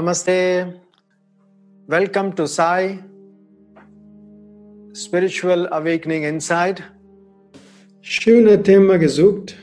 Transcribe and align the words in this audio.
Namaste. 0.00 0.80
Welcome 1.86 2.34
to 2.34 2.46
Sai 2.46 3.00
Spiritual 4.94 5.68
Awakening 5.70 6.24
Inside. 6.24 6.82
Schöner 8.00 8.62
Thema 8.62 8.96
gesucht. 8.96 9.56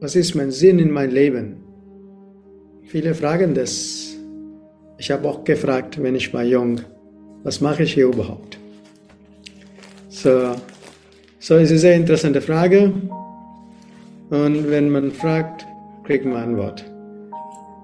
Was 0.00 0.16
ist 0.16 0.34
mein 0.34 0.50
Sinn 0.50 0.78
in 0.78 0.90
mein 0.90 1.10
Leben? 1.10 1.56
Viele 2.84 3.14
fragen 3.14 3.52
das. 3.52 4.16
Ich 4.96 5.10
habe 5.10 5.28
auch 5.28 5.44
gefragt, 5.44 6.02
wenn 6.02 6.14
ich 6.14 6.32
war 6.32 6.44
jung, 6.44 6.80
was 7.42 7.60
mache 7.60 7.82
ich 7.82 7.92
hier 7.92 8.06
überhaupt? 8.06 8.58
So, 10.08 10.56
so 11.38 11.56
ist 11.56 11.68
eine 11.68 11.78
sehr 11.78 11.96
interessante 11.96 12.40
Frage. 12.40 12.90
Und 14.30 14.70
wenn 14.70 14.88
man 14.88 15.10
fragt, 15.10 15.66
kriegt 16.04 16.24
man 16.24 16.36
Antwort. 16.36 16.91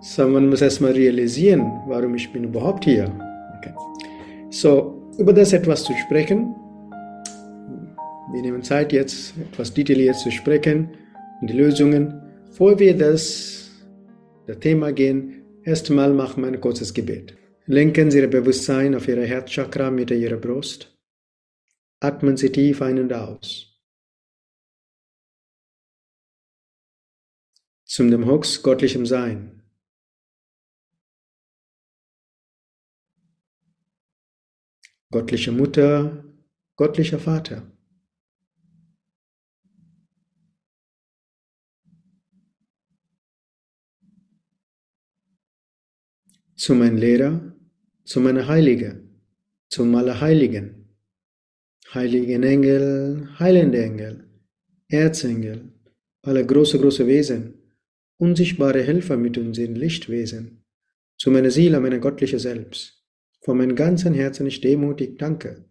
So, 0.00 0.28
man 0.28 0.48
muss 0.48 0.62
erstmal 0.62 0.92
realisieren, 0.92 1.82
warum 1.86 2.14
ich 2.14 2.32
bin 2.32 2.44
überhaupt 2.44 2.84
hier. 2.84 3.06
Okay. 3.58 3.74
So, 4.50 5.10
über 5.18 5.32
das 5.32 5.52
etwas 5.52 5.82
zu 5.82 5.92
sprechen. 5.94 6.54
Wir 8.32 8.42
nehmen 8.42 8.62
Zeit 8.62 8.92
jetzt, 8.92 9.34
etwas 9.38 9.74
detailliert 9.74 10.16
zu 10.16 10.30
sprechen 10.30 10.90
und 11.40 11.50
die 11.50 11.56
Lösungen. 11.56 12.22
Bevor 12.46 12.78
wir 12.78 12.96
das, 12.96 13.70
das 14.46 14.60
Thema 14.60 14.92
gehen, 14.92 15.42
erstmal 15.64 16.12
machen 16.14 16.42
wir 16.42 16.48
ein 16.48 16.60
kurzes 16.60 16.94
Gebet. 16.94 17.36
Lenken 17.66 18.12
Sie 18.12 18.20
Ihr 18.20 18.30
Bewusstsein 18.30 18.94
auf 18.94 19.08
Ihre 19.08 19.26
Herzchakra 19.26 19.90
mit 19.90 20.12
Ihrer 20.12 20.36
Brust. 20.36 20.96
Atmen 22.00 22.36
Sie 22.36 22.50
tief 22.50 22.82
ein 22.82 23.00
und 23.00 23.12
aus. 23.12 23.80
Zum 27.84 28.10
dem 28.12 28.26
Höchst 28.26 28.62
göttlichem 28.62 29.04
Sein. 29.04 29.57
Göttliche 35.10 35.52
Mutter, 35.52 36.24
göttlicher 36.76 37.18
Vater. 37.18 37.62
Zu 46.54 46.74
meinem 46.74 46.96
Lehrer, 46.96 47.54
zu 48.04 48.20
meiner 48.20 48.46
Heilige, 48.48 49.00
zum 49.70 49.94
Allerheiligen, 49.94 50.96
heiligen 51.94 52.42
Engel, 52.42 53.28
heilende 53.38 53.82
Engel, 53.82 54.28
Erzengel, 54.88 55.72
alle 56.22 56.44
große, 56.44 56.78
große 56.78 57.06
Wesen, 57.06 57.54
unsichtbare 58.18 58.82
Helfer 58.82 59.16
mit 59.16 59.38
uns 59.38 59.56
in 59.58 59.76
Lichtwesen, 59.76 60.64
zu 61.16 61.30
meiner 61.30 61.50
Seele, 61.50 61.80
meiner 61.80 61.98
göttliche 61.98 62.38
Selbst 62.38 62.97
von 63.48 63.56
meinem 63.56 63.76
ganzen 63.76 64.12
Herzen 64.12 64.46
ich 64.46 64.60
demutig 64.60 65.16
danke. 65.18 65.64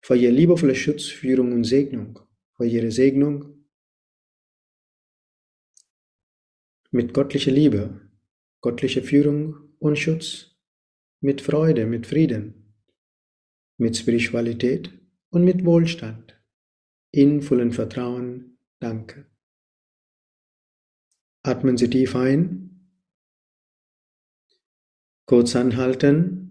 Für 0.00 0.16
Ihre 0.16 0.32
liebevolle 0.32 0.74
Schutz, 0.74 1.08
Führung 1.08 1.52
und 1.52 1.64
Segnung, 1.64 2.18
für 2.56 2.64
Ihre 2.64 2.90
Segnung. 2.90 3.66
Mit 6.90 7.12
göttlicher 7.12 7.50
Liebe, 7.50 8.00
göttlicher 8.62 9.02
Führung 9.02 9.74
und 9.78 9.98
Schutz, 9.98 10.56
mit 11.20 11.42
Freude, 11.42 11.84
mit 11.84 12.06
Frieden, 12.06 12.74
mit 13.76 13.94
Spiritualität 13.98 14.90
und 15.28 15.44
mit 15.44 15.66
Wohlstand. 15.66 16.42
In 17.10 17.42
vollem 17.42 17.72
Vertrauen 17.72 18.56
danke. 18.78 19.30
Atmen 21.42 21.76
Sie 21.76 21.90
tief 21.90 22.16
ein, 22.16 22.88
kurz 25.26 25.54
anhalten 25.54 26.41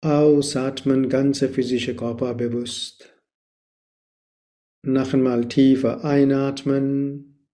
Ausatmen, 0.00 1.08
ganze 1.08 1.48
physische 1.48 1.96
Körper 1.96 2.34
bewusst. 2.34 3.12
Noch 4.82 5.12
einmal 5.12 5.48
tiefer 5.48 6.04
einatmen. 6.04 7.48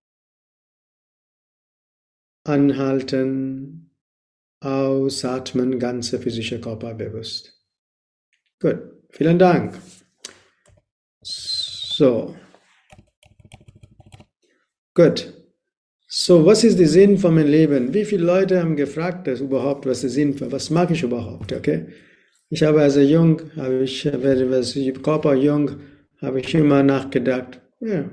Anhalten. 2.46 3.94
Ausatmen, 4.60 5.78
ganze 5.78 6.18
physische 6.18 6.60
Körper 6.60 6.94
bewusst. 6.94 7.54
Gut, 8.60 8.78
vielen 9.10 9.38
Dank. 9.38 9.78
So. 11.22 12.34
Gut. 14.94 15.32
So, 16.06 16.46
was 16.46 16.62
ist 16.62 16.78
der 16.78 16.88
Sinn 16.88 17.18
von 17.18 17.34
meinem 17.34 17.48
Leben? 17.48 17.92
Wie 17.92 18.04
viele 18.04 18.24
Leute 18.24 18.60
haben 18.60 18.76
gefragt, 18.76 19.26
das 19.26 19.40
überhaupt, 19.40 19.84
was 19.84 19.98
ist 19.98 20.02
der 20.04 20.10
Sinn, 20.10 20.52
was 20.52 20.70
mache 20.70 20.92
ich 20.92 21.02
überhaupt, 21.02 21.52
okay? 21.52 21.88
Ich 22.54 22.62
habe 22.62 22.82
also 22.82 23.00
jung, 23.00 23.42
habe 23.56 23.82
ich, 23.82 24.06
als 24.06 24.78
Körper 25.02 25.34
jung, 25.34 25.72
habe 26.22 26.38
ich 26.38 26.54
immer 26.54 26.84
nachgedacht, 26.84 27.60
yeah, 27.82 28.08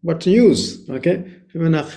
what 0.00 0.22
to 0.22 0.30
use, 0.30 0.90
okay? 0.90 1.22
Immer 1.52 1.68
nach, 1.68 1.90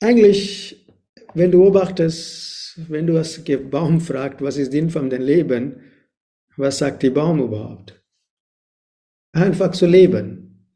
eigentlich, 0.00 0.86
wenn 1.32 1.50
du 1.50 1.62
beobachtest, 1.62 2.78
wenn 2.90 3.06
du 3.06 3.14
das 3.14 3.42
Baum 3.70 4.02
fragst, 4.02 4.42
was 4.42 4.58
ist 4.58 4.72
Sinn 4.72 4.90
von 4.90 5.08
deinem 5.08 5.24
Leben, 5.24 5.80
was 6.58 6.76
sagt 6.76 7.02
die 7.02 7.08
Baum 7.08 7.40
überhaupt? 7.40 7.98
Einfach 9.32 9.70
zu 9.70 9.86
leben. 9.86 10.68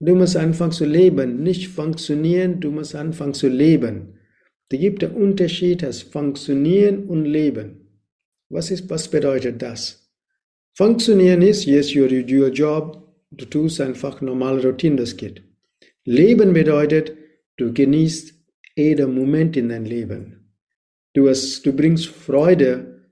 Du 0.00 0.16
musst 0.16 0.36
anfangen 0.36 0.72
zu 0.72 0.84
leben, 0.84 1.44
nicht 1.44 1.68
funktionieren, 1.68 2.58
du 2.58 2.72
musst 2.72 2.96
anfangen 2.96 3.34
zu 3.34 3.46
leben. 3.46 4.17
Da 4.70 4.76
gibt 4.76 5.02
der 5.02 5.16
Unterschied 5.16 5.82
als 5.82 6.02
Funktionieren 6.02 7.04
und 7.04 7.24
Leben. 7.24 7.88
Was, 8.50 8.70
ist, 8.70 8.88
was 8.90 9.08
bedeutet 9.08 9.62
das? 9.62 10.12
Funktionieren 10.74 11.42
ist, 11.42 11.64
yes, 11.64 11.92
you 11.92 12.06
do 12.06 12.34
your 12.34 12.48
job, 12.48 13.02
du 13.30 13.44
tust 13.46 13.80
einfach 13.80 14.20
normale 14.20 14.62
Routine, 14.62 14.96
das 14.96 15.16
geht. 15.16 15.42
Leben 16.04 16.52
bedeutet, 16.52 17.14
du 17.56 17.72
genießt 17.72 18.34
jeden 18.76 19.14
Moment 19.14 19.56
in 19.56 19.70
dein 19.70 19.84
Leben. 19.84 20.54
Du, 21.14 21.28
hast, 21.28 21.64
du 21.66 21.72
bringst 21.72 22.06
Freude, 22.06 23.10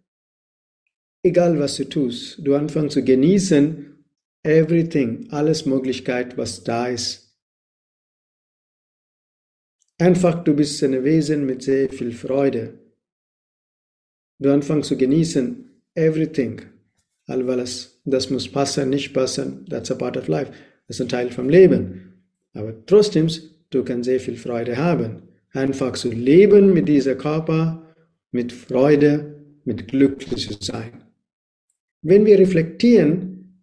egal 1.23 1.59
was 1.59 1.77
du 1.77 1.89
tust. 1.89 2.39
Du 2.47 2.55
anfängst 2.55 2.95
zu 2.95 3.03
genießen, 3.03 4.05
everything, 4.43 5.27
alles 5.31 5.67
Möglichkeit, 5.67 6.37
was 6.37 6.63
da 6.63 6.87
ist 6.87 7.26
Einfach, 9.99 10.45
du 10.45 10.55
bist 10.55 10.83
ein 10.85 11.05
Wesen 11.05 11.47
mit 11.47 11.63
sehr 11.63 11.89
viel 11.89 12.13
Freude. 12.13 12.75
Du 14.39 14.53
anfängst 14.53 14.91
zu 14.91 14.97
genießen, 14.97 15.65
everything. 15.95 16.61
Alles, 17.27 17.99
das 18.05 18.29
muss 18.29 18.47
passen, 18.47 18.91
nicht 18.91 19.15
passen, 19.15 19.65
that's 19.71 19.91
a 19.91 19.95
part 19.95 20.19
of 20.19 20.29
life. 20.29 20.53
Das 20.87 20.97
ist 20.97 21.01
ein 21.01 21.09
Teil 21.09 21.31
vom 21.31 21.49
Leben. 21.49 22.13
Aber 22.53 22.75
trotzdem, 22.85 23.29
du 23.71 23.83
kannst 23.85 24.05
sehr 24.05 24.21
viel 24.21 24.37
Freude 24.37 24.77
haben. 24.77 25.23
Einfach 25.53 25.93
zu 25.93 26.11
leben 26.11 26.75
mit 26.75 26.89
diesem 26.89 27.17
Körper, 27.17 27.83
mit 28.33 28.53
Freude, 28.53 29.35
mit 29.65 29.89
glücklich 29.89 30.59
sein. 30.61 31.05
Wenn 32.03 32.27
wir 32.27 32.39
reflektieren, 32.39 33.63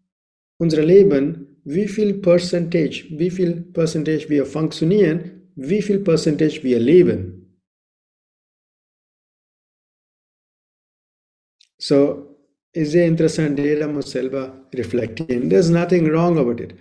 unser 0.57 0.83
Leben, 0.83 1.59
wie 1.63 1.87
viel 1.87 2.15
Percentage, 2.15 3.05
wie 3.11 3.29
viel 3.29 3.61
Percentage 3.71 4.27
wir 4.29 4.45
funktionieren, 4.47 5.42
wie 5.55 5.81
viel 5.81 5.99
Percentage 5.99 6.63
wir 6.63 6.79
leben. 6.79 7.59
So, 11.77 12.37
ist 12.71 12.91
sehr 12.91 13.07
interessant, 13.07 13.59
jeder 13.59 13.87
muss 13.87 14.11
selber 14.11 14.67
reflektieren. 14.73 15.49
There's 15.49 15.69
nothing 15.69 16.09
wrong 16.09 16.37
about 16.37 16.63
it. 16.63 16.73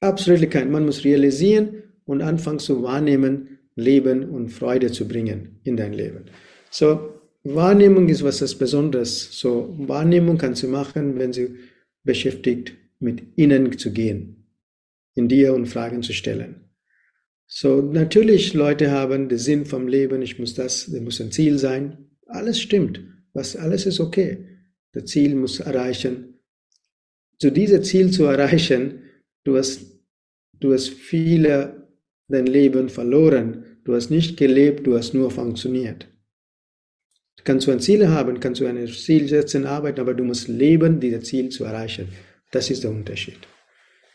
Absolutely 0.00 0.48
kein. 0.48 0.70
Man 0.70 0.84
muss 0.84 1.04
realisieren 1.04 1.82
und 2.04 2.20
anfangen 2.20 2.58
zu 2.58 2.82
wahrnehmen, 2.82 3.58
Leben 3.76 4.28
und 4.28 4.50
Freude 4.50 4.90
zu 4.90 5.06
bringen 5.06 5.60
in 5.64 5.76
dein 5.76 5.92
Leben. 5.92 6.24
So, 6.70 7.20
Wahrnehmung 7.44 8.08
ist 8.08 8.22
was 8.22 8.54
Besonderes. 8.54 9.38
So, 9.38 9.74
Wahrnehmung 9.78 10.36
kannst 10.36 10.62
du 10.62 10.68
machen, 10.68 11.18
wenn 11.18 11.32
du 11.32 11.54
beschäftigt 12.04 12.74
mit 12.98 13.22
innen 13.36 13.78
zu 13.78 13.92
gehen, 13.92 14.46
in 15.14 15.28
dir 15.28 15.54
und 15.54 15.66
Fragen 15.66 16.02
zu 16.02 16.12
stellen. 16.12 16.59
So, 17.52 17.82
natürlich, 17.82 18.54
Leute 18.54 18.92
haben 18.92 19.28
den 19.28 19.38
Sinn 19.38 19.66
vom 19.66 19.88
Leben, 19.88 20.22
ich 20.22 20.38
muss 20.38 20.54
das, 20.54 20.88
das 20.90 21.00
muss 21.00 21.20
ein 21.20 21.32
Ziel 21.32 21.58
sein. 21.58 22.10
Alles 22.26 22.60
stimmt. 22.60 23.00
Was, 23.32 23.56
alles 23.56 23.86
ist 23.86 23.98
okay. 23.98 24.46
Das 24.92 25.06
Ziel 25.06 25.34
muss 25.34 25.58
erreichen. 25.58 26.38
Zu 27.38 27.50
diesem 27.50 27.82
Ziel 27.82 28.12
zu 28.12 28.24
erreichen, 28.24 29.02
du 29.42 29.56
hast, 29.56 29.80
du 30.60 30.72
hast 30.72 30.90
viele 30.90 31.88
dein 32.28 32.46
Leben 32.46 32.88
verloren. 32.88 33.64
Du 33.84 33.94
hast 33.94 34.10
nicht 34.10 34.36
gelebt, 34.36 34.86
du 34.86 34.96
hast 34.96 35.12
nur 35.14 35.32
funktioniert. 35.32 36.06
Du 37.36 37.42
kannst 37.42 37.68
ein 37.68 37.80
Ziel 37.80 38.06
haben, 38.06 38.38
kannst 38.38 38.60
du 38.60 38.66
ein 38.66 38.86
Ziel 38.86 39.28
setzen, 39.28 39.66
arbeiten, 39.66 40.00
aber 40.00 40.14
du 40.14 40.22
musst 40.22 40.46
leben, 40.46 41.00
dieses 41.00 41.24
Ziel 41.24 41.48
zu 41.48 41.64
erreichen. 41.64 42.08
Das 42.52 42.70
ist 42.70 42.84
der 42.84 42.92
Unterschied. 42.92 43.38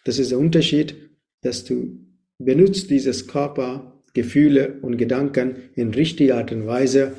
Das 0.05 0.19
ist 0.19 0.31
der 0.31 0.39
Unterschied, 0.39 0.95
dass 1.41 1.65
du 1.65 2.05
benutzt 2.37 2.89
dieses 2.89 3.27
Körper 3.27 3.95
Gefühle 4.15 4.79
und 4.81 4.97
Gedanken 4.97 5.57
in 5.75 5.93
richtiger 5.93 6.37
Art 6.37 6.51
und 6.51 6.65
Weise. 6.65 7.13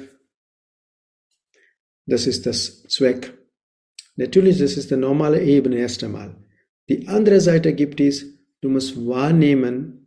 Das 2.07 2.27
ist 2.27 2.47
das 2.47 2.85
Zweck. 2.85 3.35
Natürlich, 4.17 4.59
das 4.59 4.77
ist 4.77 4.91
die 4.91 4.97
normale 4.97 5.43
Ebene 5.43 5.77
erst 5.77 6.03
einmal. 6.03 6.35
Die 6.89 7.07
andere 7.07 7.41
Seite 7.41 7.75
gibt 7.75 8.01
es, 8.01 8.25
du 8.63 8.71
musst 8.71 8.97
wahrnehmen, 9.07 10.07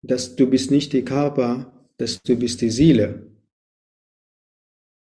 dass 0.00 0.34
du 0.34 0.48
bist 0.48 0.70
nicht 0.70 0.92
die 0.92 1.04
Körper, 1.04 1.88
dass 1.98 2.22
du 2.22 2.36
bist 2.36 2.60
die 2.62 2.70
Seele. 2.70 3.26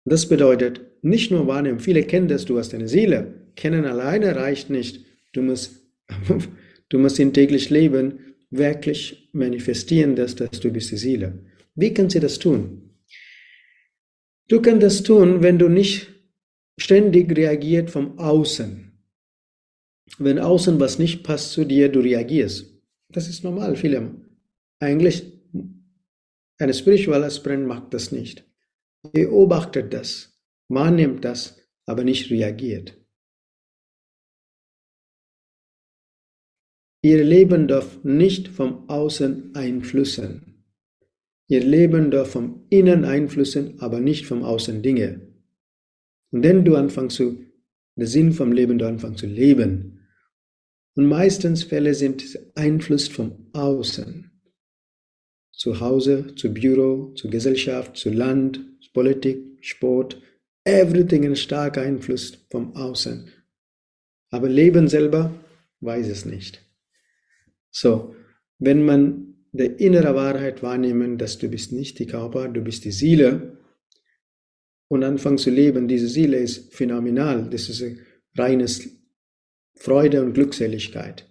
Das 0.07 0.27
bedeutet, 0.27 0.81
nicht 1.03 1.31
nur 1.31 1.47
wahrnehmen, 1.47 1.81
viele 1.81 2.03
kennen 2.05 2.29
das, 2.29 2.47
du 2.47 2.59
hast 2.59 2.73
eine 2.75 2.89
Seele. 2.89 3.35
Kennen 3.57 3.85
alleine 3.85 4.37
reicht 4.37 4.71
nicht. 4.71 5.05
Du 5.33 5.43
musst, 5.43 5.83
du 6.89 6.99
musst 6.99 7.19
in 7.19 7.35
täglich 7.35 7.69
Leben 7.69 8.30
wirklich 8.51 9.31
manifestieren, 9.33 10.17
dass, 10.17 10.35
dass 10.35 10.61
du 10.61 10.71
bist 10.71 10.91
die 10.91 10.97
Seele. 10.97 11.47
Wie 11.75 11.95
kannst 11.95 12.17
du 12.17 12.21
das 12.21 12.39
tun? 12.39 12.91
Du 14.49 14.61
kannst 14.61 14.83
das 14.83 15.03
tun, 15.03 15.43
wenn 15.43 15.59
du 15.59 15.69
nicht 15.69 16.09
ständig 16.77 17.37
reagiert 17.37 17.91
vom 17.91 18.19
Außen. 18.19 18.93
Wenn 20.19 20.39
außen 20.39 20.81
was 20.81 20.99
nicht 20.99 21.23
passt 21.23 21.53
zu 21.53 21.65
dir, 21.65 21.89
du 21.89 22.01
reagierst. 22.01 22.67
Das 23.13 23.29
ist 23.29 23.45
normal, 23.45 23.77
viele. 23.77 24.15
Eigentlich, 24.81 25.33
ein 26.59 26.75
spiritueller 26.75 27.27
Aspirant 27.27 27.67
macht 27.67 27.95
das 27.95 28.11
nicht. 28.11 28.45
Beobachtet 29.13 29.93
das, 29.93 30.37
wahrnimmt 30.69 31.25
das, 31.25 31.59
aber 31.87 32.05
nicht 32.05 32.31
reagiert. 32.31 33.00
Ihr 37.03 37.25
Leben 37.25 37.67
darf 37.67 38.05
nicht 38.05 38.49
vom 38.49 38.89
Außen 38.91 39.55
einflüssen. 39.55 40.65
Ihr 41.49 41.65
Leben 41.65 42.11
darf 42.11 42.33
vom 42.33 42.67
Innen 42.69 43.05
einflüssen, 43.05 43.81
aber 43.81 44.01
nicht 44.01 44.27
vom 44.27 44.43
Außen 44.43 44.83
Dinge. 44.83 45.33
Und 46.31 46.45
dann 46.45 46.65
du 46.65 46.77
anfängst 46.77 47.17
zu, 47.17 47.45
der 47.97 48.07
Sinn 48.07 48.33
vom 48.33 48.53
Leben, 48.53 48.79
du 48.79 48.87
anfängst 48.87 49.21
zu 49.21 49.27
leben. 49.27 50.07
Und 50.95 51.07
meistens 51.07 51.65
Fälle 51.65 51.95
sind 51.95 52.39
Einfluss 52.55 53.09
vom 53.09 53.49
Außen. 53.55 54.31
Zu 55.53 55.81
Hause, 55.81 56.35
zu 56.37 56.53
Büro, 56.53 57.13
zu 57.15 57.31
Gesellschaft, 57.31 57.97
zu 57.97 58.11
Land, 58.11 58.61
Politik, 58.93 59.65
Sport, 59.65 60.21
everything 60.65 61.25
ein 61.25 61.37
starker 61.37 61.83
Einfluss 61.83 62.47
vom 62.51 62.75
Außen. 62.77 63.31
Aber 64.31 64.49
Leben 64.49 64.89
selber 64.89 65.33
weiß 65.81 66.09
es 66.09 66.25
nicht. 66.27 66.70
So, 67.71 68.15
wenn 68.59 68.85
man 68.85 69.35
die 69.53 69.65
innere 69.65 70.15
Wahrheit 70.15 70.63
wahrnehmen, 70.63 71.19
dass 71.19 71.39
du 71.39 71.49
bist 71.49 71.73
nicht 71.73 71.99
die 71.99 72.07
Körper, 72.07 72.49
du 72.49 72.63
bist 72.63 72.85
die 72.85 72.93
Seele 72.93 73.59
und 74.89 75.03
anfangen 75.03 75.39
zu 75.39 75.51
leben, 75.51 75.89
diese 75.89 76.09
Seele 76.09 76.39
ist 76.39 76.75
phänomenal, 76.75 77.49
das 77.51 77.69
ist 77.69 77.83
ein 77.83 78.01
reines 78.37 78.89
Freude 79.75 80.23
und 80.23 80.35
Glückseligkeit. 80.35 81.27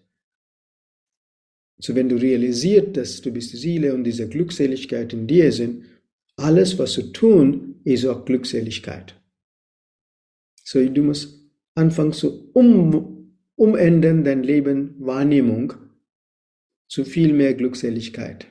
So 1.78 1.96
wenn 1.96 2.10
du 2.10 2.18
realisierst, 2.18 2.98
dass 2.98 3.22
du 3.22 3.32
bist 3.32 3.54
die 3.54 3.58
Seele 3.58 3.94
und 3.94 4.04
diese 4.04 4.28
Glückseligkeit 4.28 5.14
in 5.14 5.28
dir 5.28 5.52
sind, 5.52 5.86
alles, 6.36 6.78
was 6.78 6.94
du 6.94 7.04
tun, 7.12 7.80
ist 7.84 8.06
auch 8.06 8.26
Glückseligkeit. 8.26 9.16
So 10.64 10.84
du 10.86 11.04
musst 11.04 11.40
anfangen 11.76 12.12
zu 12.12 12.52
um, 12.54 13.34
umändern 13.56 14.24
dein 14.24 14.44
Leben, 14.44 14.96
Wahrnehmung 15.00 15.74
zu 16.90 17.06
viel 17.06 17.34
mehr 17.34 17.54
Glückseligkeit. 17.54 18.48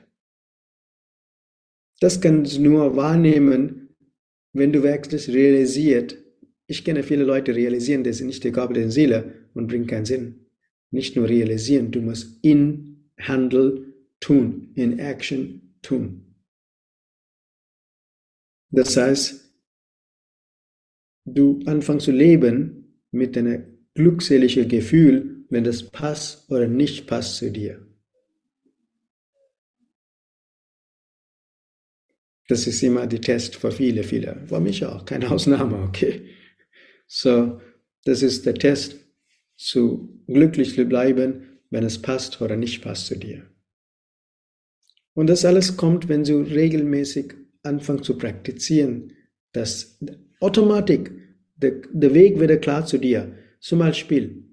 Das 1.99 2.21
kannst 2.21 2.57
du 2.57 2.61
nur 2.61 2.95
wahrnehmen, 2.95 3.89
wenn 4.53 4.71
du 4.71 4.81
wirklich 4.81 5.27
realisiert. 5.27 6.17
Ich 6.65 6.85
kenne 6.85 7.03
viele 7.03 7.25
Leute, 7.25 7.53
realisieren, 7.53 8.03
das 8.03 8.21
ist 8.21 8.25
nicht 8.25 8.43
die 8.43 8.51
Gabe 8.51 8.73
der 8.73 8.89
Seele 8.89 9.49
und 9.53 9.67
bringt 9.67 9.89
keinen 9.89 10.05
Sinn. 10.05 10.45
Nicht 10.91 11.15
nur 11.15 11.27
realisieren, 11.27 11.91
du 11.91 12.01
musst 12.01 12.43
in 12.43 13.11
Handel 13.19 13.93
tun, 14.21 14.71
in 14.75 14.97
Action 14.97 15.75
tun. 15.81 16.35
Das 18.71 18.95
heißt, 18.95 19.53
du 21.25 21.59
anfängst 21.65 22.05
zu 22.05 22.11
leben 22.11 23.03
mit 23.11 23.37
einem 23.37 23.79
glückseligen 23.95 24.69
Gefühl, 24.69 25.45
wenn 25.49 25.63
das 25.63 25.83
passt 25.83 26.49
oder 26.49 26.67
nicht 26.67 27.07
passt 27.07 27.37
zu 27.37 27.51
dir. 27.51 27.88
Das 32.49 32.65
ist 32.65 32.81
immer 32.81 33.05
die 33.05 33.21
Test 33.21 33.55
für 33.55 33.71
viele, 33.71 34.03
viele. 34.03 34.43
Für 34.47 34.59
mich 34.59 34.83
auch, 34.83 35.05
keine 35.05 35.29
Ausnahme, 35.31 35.83
okay. 35.83 36.23
So, 37.07 37.61
das 38.05 38.23
ist 38.23 38.45
der 38.45 38.55
Test, 38.55 38.97
zu 39.55 40.23
glücklich 40.27 40.73
zu 40.73 40.85
bleiben, 40.85 41.59
wenn 41.69 41.83
es 41.83 42.01
passt 42.01 42.41
oder 42.41 42.55
nicht 42.55 42.81
passt 42.81 43.07
zu 43.07 43.17
dir. 43.17 43.43
Und 45.13 45.27
das 45.27 45.45
alles 45.45 45.77
kommt, 45.77 46.09
wenn 46.09 46.23
du 46.23 46.41
regelmäßig 46.41 47.33
anfängst 47.63 48.05
zu 48.05 48.17
praktizieren, 48.17 49.11
dass 49.51 49.99
Automatik, 50.39 51.11
der, 51.55 51.81
der 51.91 52.13
Weg 52.13 52.39
wird 52.39 52.61
klar 52.61 52.85
zu 52.85 52.97
dir. 52.97 53.35
Zum 53.59 53.79
Beispiel, 53.79 54.45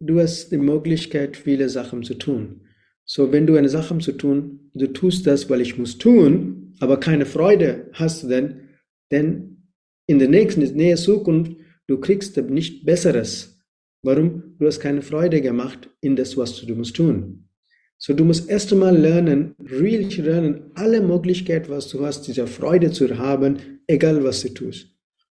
du 0.00 0.18
hast 0.18 0.50
die 0.50 0.58
Möglichkeit, 0.58 1.36
viele 1.36 1.68
Sachen 1.68 2.02
zu 2.02 2.14
tun. 2.14 2.62
So, 3.04 3.32
wenn 3.32 3.46
du 3.46 3.56
eine 3.56 3.68
Sache 3.68 3.96
zu 3.98 4.12
tun, 4.12 4.70
du 4.74 4.88
tust 4.88 5.26
das, 5.26 5.48
weil 5.48 5.60
ich 5.60 5.78
muss 5.78 5.96
tun, 5.96 6.63
aber 6.80 6.98
keine 6.98 7.26
Freude 7.26 7.90
hast 7.92 8.22
du 8.22 8.28
denn, 8.28 8.68
denn 9.10 9.68
in 10.06 10.18
der 10.18 10.28
nächsten 10.28 10.62
nähe 10.76 10.96
Zukunft, 10.96 11.52
du 11.86 11.98
kriegst 11.98 12.36
nicht 12.36 12.84
Besseres. 12.84 13.58
Warum? 14.02 14.56
Du 14.58 14.66
hast 14.66 14.80
keine 14.80 15.02
Freude 15.02 15.40
gemacht 15.40 15.88
in 16.00 16.14
das, 16.14 16.36
was 16.36 16.60
du 16.60 16.74
musst 16.74 16.96
tun. 16.96 17.48
So, 17.96 18.12
du 18.12 18.24
musst 18.24 18.50
erst 18.50 18.72
einmal 18.72 18.96
lernen, 18.96 19.54
really 19.58 20.04
lernen, 20.20 20.70
alle 20.74 21.00
Möglichkeiten, 21.00 21.70
was 21.70 21.88
du 21.88 22.04
hast, 22.04 22.26
diese 22.26 22.46
Freude 22.46 22.90
zu 22.90 23.16
haben, 23.16 23.80
egal 23.86 24.22
was 24.22 24.42
du 24.42 24.50
tust. 24.50 24.88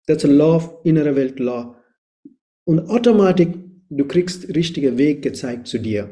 That's 0.05 0.25
a 0.25 0.27
law 0.27 0.57
of 0.57 0.73
innere 0.83 1.15
Welt 1.15 1.39
law. 1.39 1.75
Und 2.65 2.89
automatisch, 2.89 3.47
du 3.89 4.05
kriegst 4.05 4.53
richtige 4.53 4.97
Weg 4.97 5.21
gezeigt 5.21 5.67
zu 5.67 5.77
dir. 5.77 6.09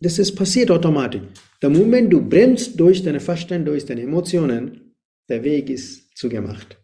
Das 0.00 0.18
ist 0.18 0.34
passiert 0.34 0.70
automatisch. 0.70 1.22
Der 1.64 1.70
Moment 1.70 2.12
du 2.12 2.20
bremst 2.20 2.78
durch 2.78 3.02
deine 3.02 3.20
Verstand, 3.20 3.66
durch 3.66 3.86
deine 3.86 4.02
Emotionen, 4.02 4.92
der 5.30 5.42
Weg 5.44 5.70
ist 5.70 6.14
zugemacht. 6.14 6.76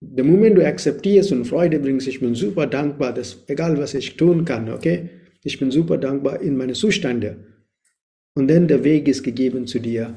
Der 0.00 0.22
Moment 0.24 0.56
du 0.56 0.64
akzeptierst 0.64 1.32
und 1.32 1.44
Freude 1.44 1.80
bringst, 1.80 2.06
ich 2.06 2.20
bin 2.20 2.36
super 2.36 2.68
dankbar, 2.68 3.12
dass 3.14 3.42
egal 3.48 3.76
was 3.78 3.94
ich 3.94 4.16
tun 4.16 4.44
kann, 4.44 4.70
okay, 4.70 5.10
ich 5.42 5.58
bin 5.58 5.72
super 5.72 5.98
dankbar 5.98 6.40
in 6.40 6.56
meine 6.56 6.74
Zustände. 6.74 7.44
Und 8.36 8.46
dann 8.46 8.68
der 8.68 8.84
Weg 8.84 9.08
ist 9.08 9.24
gegeben 9.24 9.66
zu 9.66 9.80
dir, 9.80 10.14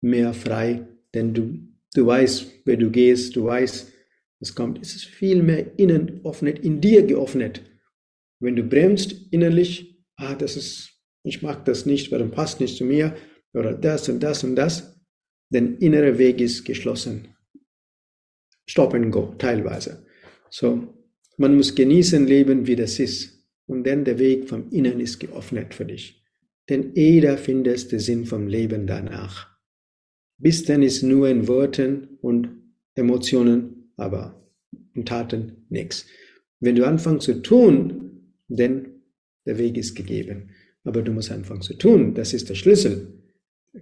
mehr 0.00 0.32
frei, 0.32 0.86
denn 1.12 1.34
du, 1.34 1.58
du 1.92 2.06
weißt, 2.06 2.66
wer 2.66 2.76
du 2.76 2.88
gehst, 2.92 3.34
du 3.34 3.46
weißt, 3.46 3.92
es 4.38 4.54
kommt. 4.54 4.80
Es 4.80 4.94
ist 4.94 5.06
viel 5.06 5.42
mehr 5.42 5.76
innen 5.76 6.22
geöffnet, 6.22 6.60
in 6.60 6.80
dir 6.80 7.04
geöffnet. 7.04 7.62
Wenn 8.38 8.54
du 8.54 8.62
bremst 8.62 9.12
innerlich, 9.32 10.04
ah, 10.14 10.36
das 10.36 10.56
ist, 10.56 10.89
ich 11.22 11.42
mag 11.42 11.64
das 11.64 11.86
nicht, 11.86 12.10
weil 12.10 12.20
das 12.20 12.30
passt 12.30 12.60
nicht 12.60 12.76
zu 12.76 12.84
mir, 12.84 13.14
oder 13.52 13.74
das 13.74 14.08
und 14.08 14.20
das 14.22 14.44
und 14.44 14.56
das, 14.56 15.00
denn 15.50 15.76
innerer 15.78 16.18
Weg 16.18 16.40
ist 16.40 16.64
geschlossen. 16.64 17.28
Stop 18.66 18.94
and 18.94 19.10
go, 19.10 19.34
teilweise. 19.36 20.06
So, 20.48 20.94
man 21.36 21.56
muss 21.56 21.74
genießen 21.74 22.26
leben, 22.26 22.66
wie 22.66 22.76
das 22.76 22.98
ist. 22.98 23.40
Und 23.66 23.84
dann 23.84 24.04
der 24.04 24.18
Weg 24.18 24.48
vom 24.48 24.68
Innen 24.70 25.00
ist 25.00 25.18
geöffnet 25.18 25.74
für 25.74 25.84
dich. 25.84 26.24
Denn 26.68 26.92
jeder 26.94 27.36
findet 27.38 27.90
den 27.90 27.98
Sinn 27.98 28.26
vom 28.26 28.46
Leben 28.46 28.86
danach. 28.86 29.48
Bis 30.38 30.64
dann 30.64 30.82
ist 30.82 31.02
nur 31.02 31.28
in 31.28 31.48
Worten 31.48 32.18
und 32.20 32.48
Emotionen, 32.94 33.92
aber 33.96 34.48
in 34.94 35.04
Taten 35.04 35.66
nichts. 35.68 36.06
Wenn 36.60 36.76
du 36.76 36.86
anfängst 36.86 37.26
zu 37.26 37.42
tun, 37.42 38.34
dann 38.48 39.02
der 39.46 39.58
Weg 39.58 39.76
ist 39.76 39.94
gegeben. 39.94 40.50
Aber 40.84 41.02
du 41.02 41.12
musst 41.12 41.30
anfangen 41.30 41.62
zu 41.62 41.74
tun. 41.74 42.14
Das 42.14 42.32
ist 42.32 42.48
der 42.48 42.54
Schlüssel. 42.54 43.20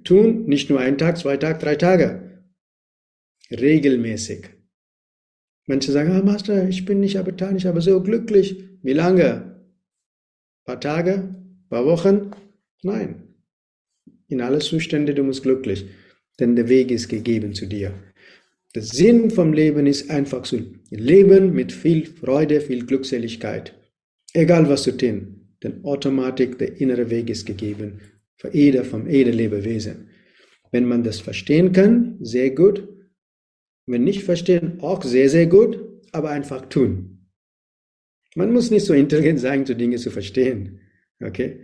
Tun, 0.05 0.47
nicht 0.47 0.69
nur 0.69 0.81
einen 0.81 0.99
Tag, 0.99 1.17
zwei 1.17 1.37
Tage, 1.37 1.59
drei 1.59 1.76
Tage. 1.76 2.43
Regelmäßig. 3.50 4.50
Manche 5.67 5.93
sagen, 5.93 6.12
ah, 6.12 6.23
Master, 6.23 6.69
ich 6.69 6.85
bin 6.85 7.00
nicht 7.00 7.19
abetan, 7.19 7.57
ich 7.57 7.67
aber 7.67 7.81
so 7.81 8.02
glücklich. 8.02 8.64
Wie 8.83 8.93
lange? 8.93 9.33
Ein 9.33 10.64
paar 10.64 10.81
Tage? 10.81 11.12
Ein 11.12 11.67
paar 11.69 11.87
Wochen? 11.87 12.31
Nein. 12.83 13.35
In 14.28 14.40
alle 14.40 14.59
Zustände, 14.59 15.14
du 15.14 15.23
musst 15.23 15.43
glücklich. 15.43 15.87
Denn 16.38 16.57
der 16.57 16.69
Weg 16.69 16.90
ist 16.90 17.09
gegeben 17.09 17.55
zu 17.55 17.67
dir. 17.67 17.95
Der 18.75 18.83
Sinn 18.83 19.31
vom 19.31 19.52
Leben 19.52 19.87
ist 19.87 20.11
einfach 20.11 20.43
zu 20.43 20.75
leben 20.90 21.55
mit 21.55 21.73
viel 21.73 22.07
Freude, 22.07 22.61
viel 22.61 22.85
Glückseligkeit. 22.85 23.75
Egal 24.35 24.69
was 24.69 24.83
du 24.83 24.93
tun 24.93 25.38
denn 25.62 25.84
Automatik, 25.84 26.58
der 26.58 26.80
innere 26.80 27.10
Weg 27.10 27.30
ist 27.30 27.46
gegeben 27.46 28.00
für 28.38 28.54
jeder 28.54 28.84
vom 28.84 29.08
jeder 29.08 29.32
Lebewesen. 29.32 30.08
Wenn 30.70 30.86
man 30.86 31.02
das 31.02 31.20
verstehen 31.20 31.72
kann, 31.72 32.18
sehr 32.20 32.50
gut. 32.50 32.88
Wenn 33.86 34.04
nicht 34.04 34.22
verstehen, 34.22 34.80
auch 34.80 35.02
sehr, 35.02 35.28
sehr 35.28 35.46
gut, 35.46 35.78
aber 36.12 36.30
einfach 36.30 36.66
tun. 36.66 37.26
Man 38.34 38.52
muss 38.52 38.70
nicht 38.70 38.86
so 38.86 38.94
intelligent 38.94 39.40
sein, 39.40 39.66
so 39.66 39.74
Dinge 39.74 39.96
zu 39.96 40.10
verstehen. 40.10 40.80
Okay? 41.20 41.60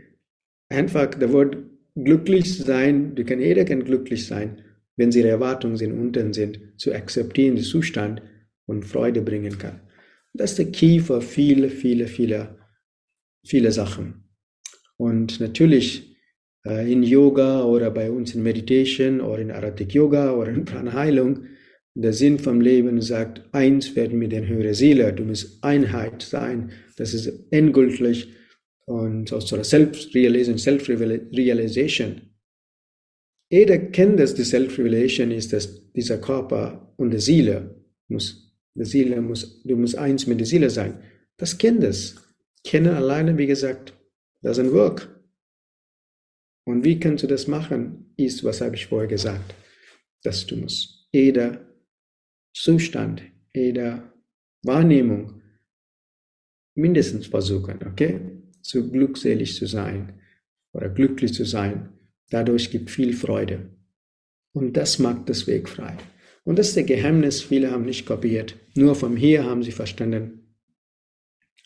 Einfach 0.68 1.06
das 1.14 1.32
Wort 1.32 1.58
glücklich 1.94 2.58
sein, 2.58 3.14
kann, 3.14 3.40
jeder 3.40 3.64
kann 3.64 3.84
glücklich 3.84 4.26
sein, 4.26 4.62
wenn 4.96 5.12
seine 5.12 5.28
Erwartungen 5.28 5.76
sind, 5.76 5.92
unten 5.92 6.32
sind, 6.32 6.58
zu 6.76 6.92
akzeptieren, 6.92 7.56
den 7.56 7.64
Zustand 7.64 8.22
und 8.66 8.84
Freude 8.84 9.22
bringen 9.22 9.58
kann. 9.58 9.80
Das 10.32 10.52
ist 10.52 10.58
der 10.58 10.72
Key 10.72 10.98
für 10.98 11.20
viele, 11.20 11.68
viele, 11.68 12.08
viele, 12.08 12.58
viele 13.44 13.72
Sachen. 13.72 14.24
Und 14.96 15.40
natürlich 15.40 16.16
äh, 16.66 16.90
in 16.90 17.02
Yoga 17.02 17.64
oder 17.64 17.90
bei 17.90 18.10
uns 18.10 18.34
in 18.34 18.42
Meditation 18.42 19.20
oder 19.20 19.40
in 19.40 19.50
Aratic 19.50 19.94
Yoga 19.94 20.32
oder 20.32 20.50
in 20.50 20.64
Pranheilung, 20.64 21.46
der 21.94 22.12
Sinn 22.12 22.38
vom 22.38 22.60
Leben 22.60 23.00
sagt, 23.00 23.42
eins 23.52 23.94
werden 23.94 24.18
mit 24.18 24.32
der 24.32 24.46
höheren 24.46 24.74
Seele, 24.74 25.12
du 25.12 25.24
musst 25.24 25.62
Einheit 25.62 26.22
sein, 26.22 26.72
das 26.96 27.14
ist 27.14 27.30
endgültig 27.50 28.28
und 28.86 29.32
also 29.32 29.62
Self-Realization, 29.62 30.58
Self-Realization. 30.58 32.22
Jeder 33.50 33.78
kennt 33.78 34.18
das, 34.18 34.34
die 34.34 34.42
Self-Revelation 34.42 35.30
ist, 35.30 35.52
dass 35.52 35.92
dieser 35.92 36.18
Körper 36.18 36.92
und 36.96 37.10
die 37.10 37.20
Seele 37.20 37.84
muss, 38.08 38.52
die 38.74 38.84
Seele 38.84 39.20
muss, 39.20 39.62
du 39.62 39.76
musst 39.76 39.96
eins 39.96 40.26
mit 40.26 40.40
der 40.40 40.46
Seele 40.46 40.70
sein. 40.70 41.00
Das 41.36 41.56
kennt 41.56 41.84
es. 41.84 42.16
Kennen 42.64 42.94
alleine, 42.94 43.36
wie 43.38 43.46
gesagt, 43.46 43.92
doesn't 44.42 44.72
work. 44.72 45.08
Und 46.66 46.84
wie 46.84 46.98
kannst 46.98 47.22
du 47.22 47.26
das 47.26 47.46
machen, 47.46 48.14
ist, 48.16 48.42
was 48.42 48.60
habe 48.60 48.74
ich 48.74 48.86
vorher 48.86 49.08
gesagt, 49.08 49.54
dass 50.22 50.46
du 50.46 50.56
musst 50.56 51.08
jeder 51.12 51.60
Zustand, 52.54 53.22
jeder 53.54 54.12
Wahrnehmung 54.62 55.42
mindestens 56.74 57.26
versuchen, 57.26 57.86
okay, 57.86 58.20
so 58.62 58.88
glückselig 58.88 59.54
zu 59.54 59.66
sein 59.66 60.20
oder 60.72 60.88
glücklich 60.88 61.34
zu 61.34 61.44
sein. 61.44 61.90
Dadurch 62.30 62.70
gibt 62.70 62.90
viel 62.90 63.12
Freude. 63.12 63.70
Und 64.52 64.76
das 64.76 64.98
macht 64.98 65.28
das 65.28 65.46
Weg 65.46 65.68
frei. 65.68 65.96
Und 66.44 66.58
das 66.58 66.68
ist 66.68 66.76
der 66.76 66.84
Geheimnis, 66.84 67.42
viele 67.42 67.70
haben 67.70 67.84
nicht 67.84 68.06
kopiert. 68.06 68.56
Nur 68.74 68.94
vom 68.94 69.16
Hier 69.16 69.44
haben 69.44 69.62
sie 69.62 69.72
verstanden, 69.72 70.43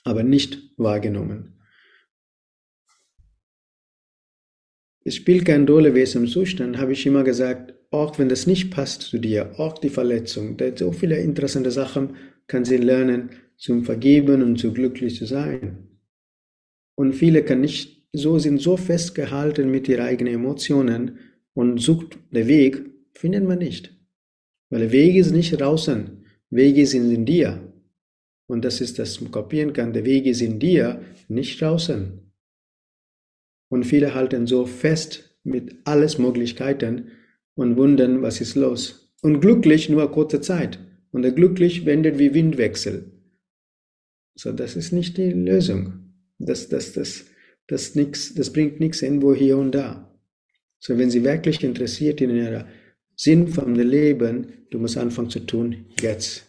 aber 0.09 0.23
nicht 0.23 0.73
wahrgenommen. 0.77 1.55
Es 5.05 5.15
spielt 5.15 5.47
keine 5.47 5.67
Rolle, 5.67 5.95
wie 5.95 6.00
es 6.00 6.15
im 6.15 6.27
Zustand, 6.27 6.79
habe 6.79 6.93
ich 6.93 7.07
immer 7.07 7.25
gesagt, 7.25 7.75
auch 7.91 8.19
wenn 8.19 8.29
das 8.29 8.47
nicht 8.47 8.71
passt 8.71 9.03
zu 9.03 9.19
dir, 9.19 9.59
auch 9.59 9.79
die 9.79 9.88
Verletzung, 9.88 10.57
da 10.57 10.77
so 10.77 10.93
viele 10.93 11.19
interessante 11.19 11.71
Sachen 11.71 12.17
kann 12.47 12.65
sie 12.65 12.77
lernen, 12.77 13.31
zum 13.57 13.85
Vergeben 13.85 14.43
und 14.43 14.59
zu 14.59 14.73
glücklich 14.73 15.17
zu 15.17 15.27
sein. 15.27 15.88
Und 16.95 17.15
viele 17.15 17.43
kann 17.43 17.61
nicht 17.61 18.09
so, 18.12 18.38
sind 18.38 18.61
so 18.61 18.77
festgehalten 18.77 19.71
mit 19.71 19.88
ihren 19.88 20.05
eigenen 20.05 20.35
Emotionen 20.35 21.19
und 21.55 21.79
sucht 21.79 22.19
den 22.31 22.47
Weg, 22.47 22.85
findet 23.15 23.45
man 23.45 23.59
nicht. 23.59 23.97
Weil 24.71 24.81
der 24.81 24.93
Weg 24.93 25.17
ist 25.17 25.33
nicht 25.33 25.59
draußen, 25.59 26.25
Wege 26.50 26.87
sind 26.87 27.11
in 27.11 27.25
dir. 27.25 27.73
Und 28.49 28.64
das 28.64 28.81
ist 28.81 28.99
das, 28.99 29.21
man 29.21 29.31
kopieren 29.31 29.73
kann, 29.73 29.93
der 29.93 30.05
Weg 30.05 30.26
ist 30.26 30.40
in 30.40 30.59
dir, 30.59 31.02
nicht 31.28 31.61
draußen. 31.61 32.33
Und 33.69 33.85
viele 33.85 34.14
halten 34.14 34.47
so 34.47 34.64
fest 34.64 35.38
mit 35.45 35.76
alles 35.85 36.19
Möglichkeiten 36.19 37.11
und 37.55 37.76
wundern, 37.76 38.23
was 38.23 38.40
ist 38.40 38.55
los. 38.55 39.12
Und 39.21 39.40
glücklich 39.40 39.90
nur 39.90 40.11
kurze 40.11 40.40
Zeit. 40.40 40.78
Und 41.11 41.23
der 41.23 41.33
glücklich 41.33 41.85
wendet 41.85 42.19
wie 42.19 42.33
Windwechsel. 42.35 43.12
So, 44.35 44.52
das 44.52 44.76
ist 44.76 44.93
nicht 44.93 45.19
die 45.19 45.33
Lösung. 45.33 46.14
Das, 46.38 46.69
das, 46.69 46.93
das, 46.93 47.26
das, 47.67 47.95
nix, 47.95 48.35
das 48.35 48.52
bringt 48.52 48.81
nichts 48.81 49.02
irgendwo 49.02 49.35
hier 49.35 49.59
und 49.59 49.73
da. 49.73 50.19
So, 50.78 50.97
wenn 50.97 51.11
Sie 51.11 51.25
wirklich 51.25 51.62
interessiert 51.62 52.21
in 52.21 52.31
Ihrer 52.31 52.67
Sinn 53.17 53.49
vom 53.49 53.75
Leben, 53.75 54.52
du 54.71 54.78
musst 54.78 54.97
anfangen 54.97 55.28
zu 55.28 55.40
tun, 55.40 55.87
jetzt. 56.00 56.48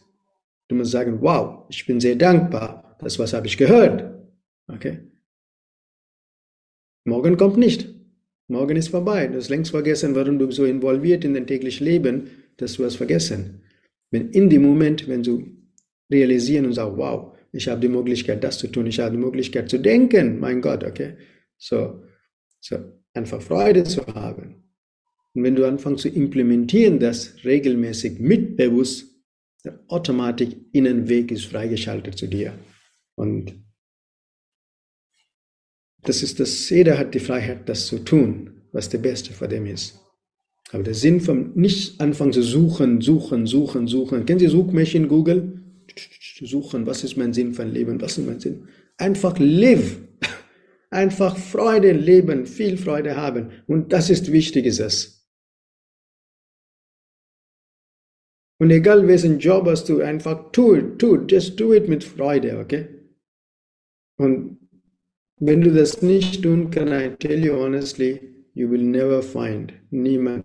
Du 0.70 0.76
musst 0.76 0.92
sagen, 0.92 1.20
wow, 1.22 1.66
ich 1.70 1.86
bin 1.86 2.00
sehr 2.00 2.16
dankbar, 2.16 2.96
das 3.02 3.20
was 3.20 3.34
habe 3.34 3.48
ich 3.48 3.58
gehört. 3.58 4.06
Okay? 4.68 5.00
Morgen 7.06 7.38
kommt 7.38 7.58
nicht. 7.58 7.90
Morgen 8.48 8.78
ist 8.78 8.90
vorbei. 8.90 9.28
Du 9.28 9.36
hast 9.36 9.50
längst 9.50 9.72
vergessen, 9.72 10.16
warum 10.16 10.40
du 10.40 10.50
so 10.52 10.66
involviert 10.66 11.26
in 11.26 11.34
dein 11.34 11.48
täglichen 11.48 11.86
Leben, 11.86 12.30
dass 12.58 12.74
du 12.74 12.86
hast 12.86 12.96
vergessen. 12.96 13.62
Wenn 14.12 14.30
in 14.30 14.50
dem 14.50 14.62
Moment, 14.62 15.08
wenn 15.08 15.24
du 15.24 15.44
realisieren 16.12 16.66
und 16.66 16.74
sagst, 16.74 16.98
wow, 16.98 17.36
ich 17.52 17.68
habe 17.68 17.82
die 17.82 17.90
Möglichkeit, 17.90 18.44
das 18.44 18.60
zu 18.60 18.68
tun, 18.68 18.86
ich 18.86 19.00
habe 19.00 19.12
die 19.12 19.18
Möglichkeit 19.18 19.70
zu 19.70 19.80
denken, 19.80 20.40
mein 20.40 20.62
Gott, 20.62 20.84
okay? 20.84 21.16
So, 21.58 22.04
so 22.60 22.78
einfach 23.14 23.42
Freude 23.42 23.84
zu 23.84 24.06
haben. 24.06 24.64
Und 25.34 25.44
wenn 25.44 25.56
du 25.56 25.66
anfängst 25.66 26.04
zu 26.04 26.10
implementieren, 26.10 27.00
das 27.00 27.44
regelmäßig 27.44 28.20
mitbewusst, 28.20 29.09
automatisch 29.88 30.56
Innenweg 30.72 31.32
ist 31.32 31.46
freigeschaltet 31.46 32.18
zu 32.18 32.28
dir. 32.28 32.54
Und 33.16 33.54
das 36.04 36.24
ist 36.24 36.40
das, 36.40 36.70
jeder 36.70 36.98
hat 36.98 37.14
die 37.14 37.20
Freiheit, 37.20 37.68
das 37.68 37.88
zu 37.88 38.00
tun, 38.00 38.62
was 38.72 38.90
der 38.90 39.00
Beste 39.00 39.34
für 39.34 39.48
dem 39.48 39.66
ist. 39.66 40.00
Aber 40.72 40.84
der 40.84 40.94
Sinn 40.94 41.20
vom 41.20 41.52
nicht 41.56 42.00
anfangen 42.00 42.32
zu 42.32 42.44
suchen, 42.44 43.02
suchen, 43.02 43.48
suchen, 43.48 43.88
suchen. 43.88 44.26
Kennen 44.26 44.40
Sie 44.40 44.48
Suchmaschinen 44.48 45.08
Google? 45.08 45.62
Suchen, 46.42 46.86
was 46.86 47.04
ist 47.04 47.18
mein 47.18 47.34
Sinn 47.34 47.54
von 47.54 47.74
Leben, 47.74 48.00
was 48.00 48.18
ist 48.18 48.26
mein 48.26 48.40
Sinn? 48.40 48.68
Einfach 48.98 49.38
live. 49.40 49.98
Einfach 50.92 51.38
Freude 51.38 51.92
leben, 51.92 52.46
viel 52.46 52.78
Freude 52.78 53.16
haben. 53.16 53.50
Und 53.68 53.92
das 53.92 54.10
ist 54.10 54.32
wichtig, 54.32 54.66
ist 54.66 54.80
es. 54.80 55.19
Und 58.60 58.72
egal 58.72 59.08
welchen 59.08 59.40
Job 59.40 59.68
hast 59.68 59.88
du, 59.88 60.02
einfach 60.02 60.52
tu 60.52 60.76
it, 60.76 61.00
tu 61.00 61.16
it, 61.16 61.32
just 61.32 61.60
do 61.60 61.74
it 61.74 61.88
mit 61.88 62.04
Freude, 62.04 62.60
okay? 62.60 62.88
Und 64.18 64.60
wenn 65.38 65.62
du 65.62 65.74
das 65.74 66.02
nicht 66.02 66.44
tun 66.44 66.70
can 66.70 66.90
I 66.90 67.16
tell 67.18 67.44
you 67.44 67.54
honestly, 67.54 68.20
you 68.54 68.70
will 68.70 68.84
never 68.84 69.24
find 69.24 69.74
niemand. 69.92 70.44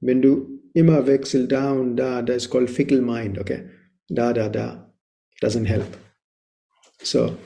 Wenn 0.00 0.22
du 0.22 0.60
immer 0.74 1.06
wechselst 1.06 1.50
da 1.50 1.72
und 1.72 1.96
da, 1.96 2.22
das 2.22 2.44
ist 2.44 2.50
called 2.50 2.70
fickle 2.70 3.02
mind, 3.02 3.36
okay? 3.38 3.68
Da, 4.08 4.32
da, 4.32 4.48
da. 4.48 4.94
Doesn't 5.40 5.66
help. 5.66 5.98
So, 7.02 7.36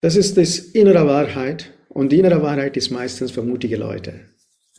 das 0.00 0.16
ist 0.16 0.38
das 0.38 0.58
innere 0.58 1.06
Wahrheit 1.06 1.74
und 1.90 2.10
die 2.10 2.20
innere 2.20 2.40
Wahrheit 2.42 2.76
ist 2.78 2.90
meistens 2.90 3.30
für 3.30 3.42
mutige 3.42 3.76
Leute. 3.76 4.28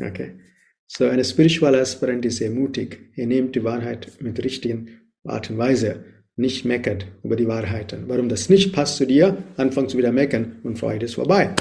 Okay? 0.01 0.39
So, 0.87 1.05
ein 1.05 1.23
spiritual 1.23 1.75
Aspirant 1.75 2.25
ist 2.25 2.37
sehr 2.37 2.51
mutig. 2.51 3.11
Er 3.15 3.25
nimmt 3.25 3.55
die 3.55 3.63
Wahrheit 3.63 4.11
mit 4.21 4.43
richtigen 4.43 5.01
Art 5.23 5.49
und 5.49 5.57
Weise 5.57 6.03
nicht 6.35 6.65
meckert 6.65 7.07
über 7.23 7.35
die 7.35 7.47
Wahrheiten. 7.47 8.07
Warum 8.07 8.29
das 8.29 8.49
nicht 8.49 8.73
passt 8.73 8.97
zu 8.97 9.07
dir, 9.07 9.43
anfangen 9.57 9.89
zu 9.89 9.97
wieder 9.97 10.11
meckern 10.11 10.59
und 10.63 10.77
Freude 10.77 11.05
ist 11.05 11.15
vorbei. 11.15 11.55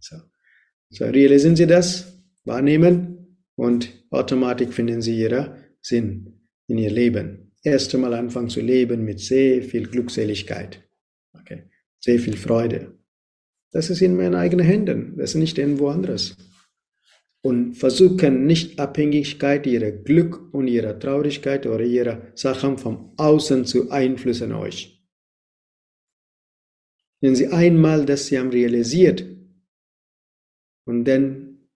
So, 0.00 0.16
so 0.90 1.04
realisieren 1.04 1.56
Sie 1.56 1.66
das, 1.66 2.20
wahrnehmen 2.44 3.38
und 3.54 3.92
automatisch 4.10 4.70
finden 4.70 5.02
Sie 5.02 5.20
Ihren 5.20 5.50
Sinn 5.80 6.40
in 6.68 6.78
Ihr 6.78 6.90
Leben. 6.90 7.52
Erst 7.62 7.94
einmal 7.94 8.14
anfangen 8.14 8.48
zu 8.48 8.60
leben 8.60 9.04
mit 9.04 9.20
sehr 9.20 9.62
viel 9.62 9.86
Glückseligkeit, 9.86 10.82
okay. 11.32 11.64
sehr 12.00 12.18
viel 12.18 12.36
Freude. 12.36 12.96
Das 13.72 13.90
ist 13.90 14.00
in 14.00 14.16
meinen 14.16 14.36
eigenen 14.36 14.64
Händen, 14.64 15.16
das 15.16 15.30
ist 15.30 15.36
nicht 15.36 15.58
irgendwo 15.58 15.88
anderes 15.88 16.36
und 17.46 17.74
versuchen 17.74 18.44
nicht 18.44 18.80
Abhängigkeit 18.80 19.68
ihrer 19.68 19.92
Glück 19.92 20.52
und 20.52 20.66
ihrer 20.66 20.98
Traurigkeit 20.98 21.64
oder 21.64 21.84
ihrer 21.84 22.20
Sachen 22.34 22.76
vom 22.76 23.12
Außen 23.16 23.64
zu 23.64 23.88
einflussen 23.92 24.52
euch. 24.52 25.00
Wenn 27.20 27.36
sie 27.36 27.46
einmal 27.46 28.04
das 28.04 28.26
sie 28.26 28.36
haben 28.40 28.50
realisiert 28.50 29.24
und 30.86 31.04
dann, 31.04 31.68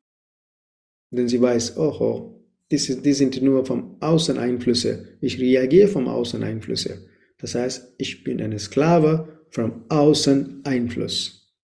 wenn 1.12 1.28
sie 1.28 1.40
weiß, 1.40 1.76
oh, 1.76 1.96
oh 2.00 2.44
die 2.72 2.78
sind 2.78 3.40
nur 3.40 3.64
vom 3.64 3.96
Außen 4.00 4.38
Einflüsse, 4.38 5.18
ich 5.20 5.38
reagiere 5.38 5.86
vom 5.86 6.08
Außen 6.08 6.42
Einflüsse. 6.42 7.08
Das 7.38 7.54
heißt, 7.54 7.94
ich 7.98 8.24
bin 8.24 8.42
ein 8.42 8.58
Sklave 8.58 9.46
vom 9.50 9.84
Außen 9.88 10.64
Einfluss. 10.64 11.54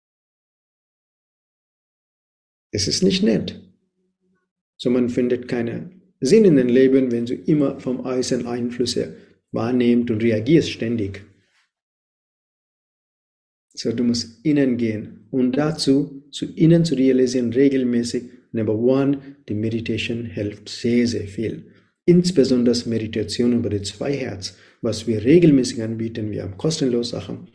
Es 2.71 2.87
ist 2.87 3.03
nicht 3.03 3.21
nett. 3.21 3.66
So 4.77 4.89
man 4.89 5.09
findet 5.09 5.47
keinen 5.47 6.01
Sinn 6.19 6.45
in 6.45 6.55
dem 6.55 6.67
Leben, 6.67 7.11
wenn 7.11 7.25
du 7.25 7.33
immer 7.33 7.79
vom 7.79 7.99
äußeren 8.05 8.47
Einflüsse 8.47 9.15
wahrnimmst 9.51 10.11
und 10.11 10.23
reagierst 10.23 10.71
ständig. 10.71 11.23
So 13.73 13.91
du 13.91 14.03
musst 14.03 14.43
innen 14.45 14.77
gehen 14.77 15.27
und 15.31 15.57
dazu 15.57 16.23
zu 16.31 16.45
innen 16.55 16.85
zu 16.85 16.95
realisieren 16.95 17.53
regelmäßig, 17.53 18.23
Number 18.51 18.75
one, 18.75 19.19
die 19.49 19.53
Meditation 19.53 20.25
hilft 20.25 20.69
sehr, 20.69 21.05
sehr 21.05 21.27
viel. 21.27 21.65
Insbesondere 22.05 22.75
Meditation 22.87 23.53
über 23.53 23.69
die 23.69 23.81
zwei 23.81 24.13
Herz, 24.13 24.55
was 24.81 25.05
wir 25.05 25.23
regelmäßig 25.23 25.83
anbieten. 25.83 26.31
Wir 26.31 26.43
haben 26.43 26.57
kostenlos 26.57 27.09
Sachen. 27.09 27.49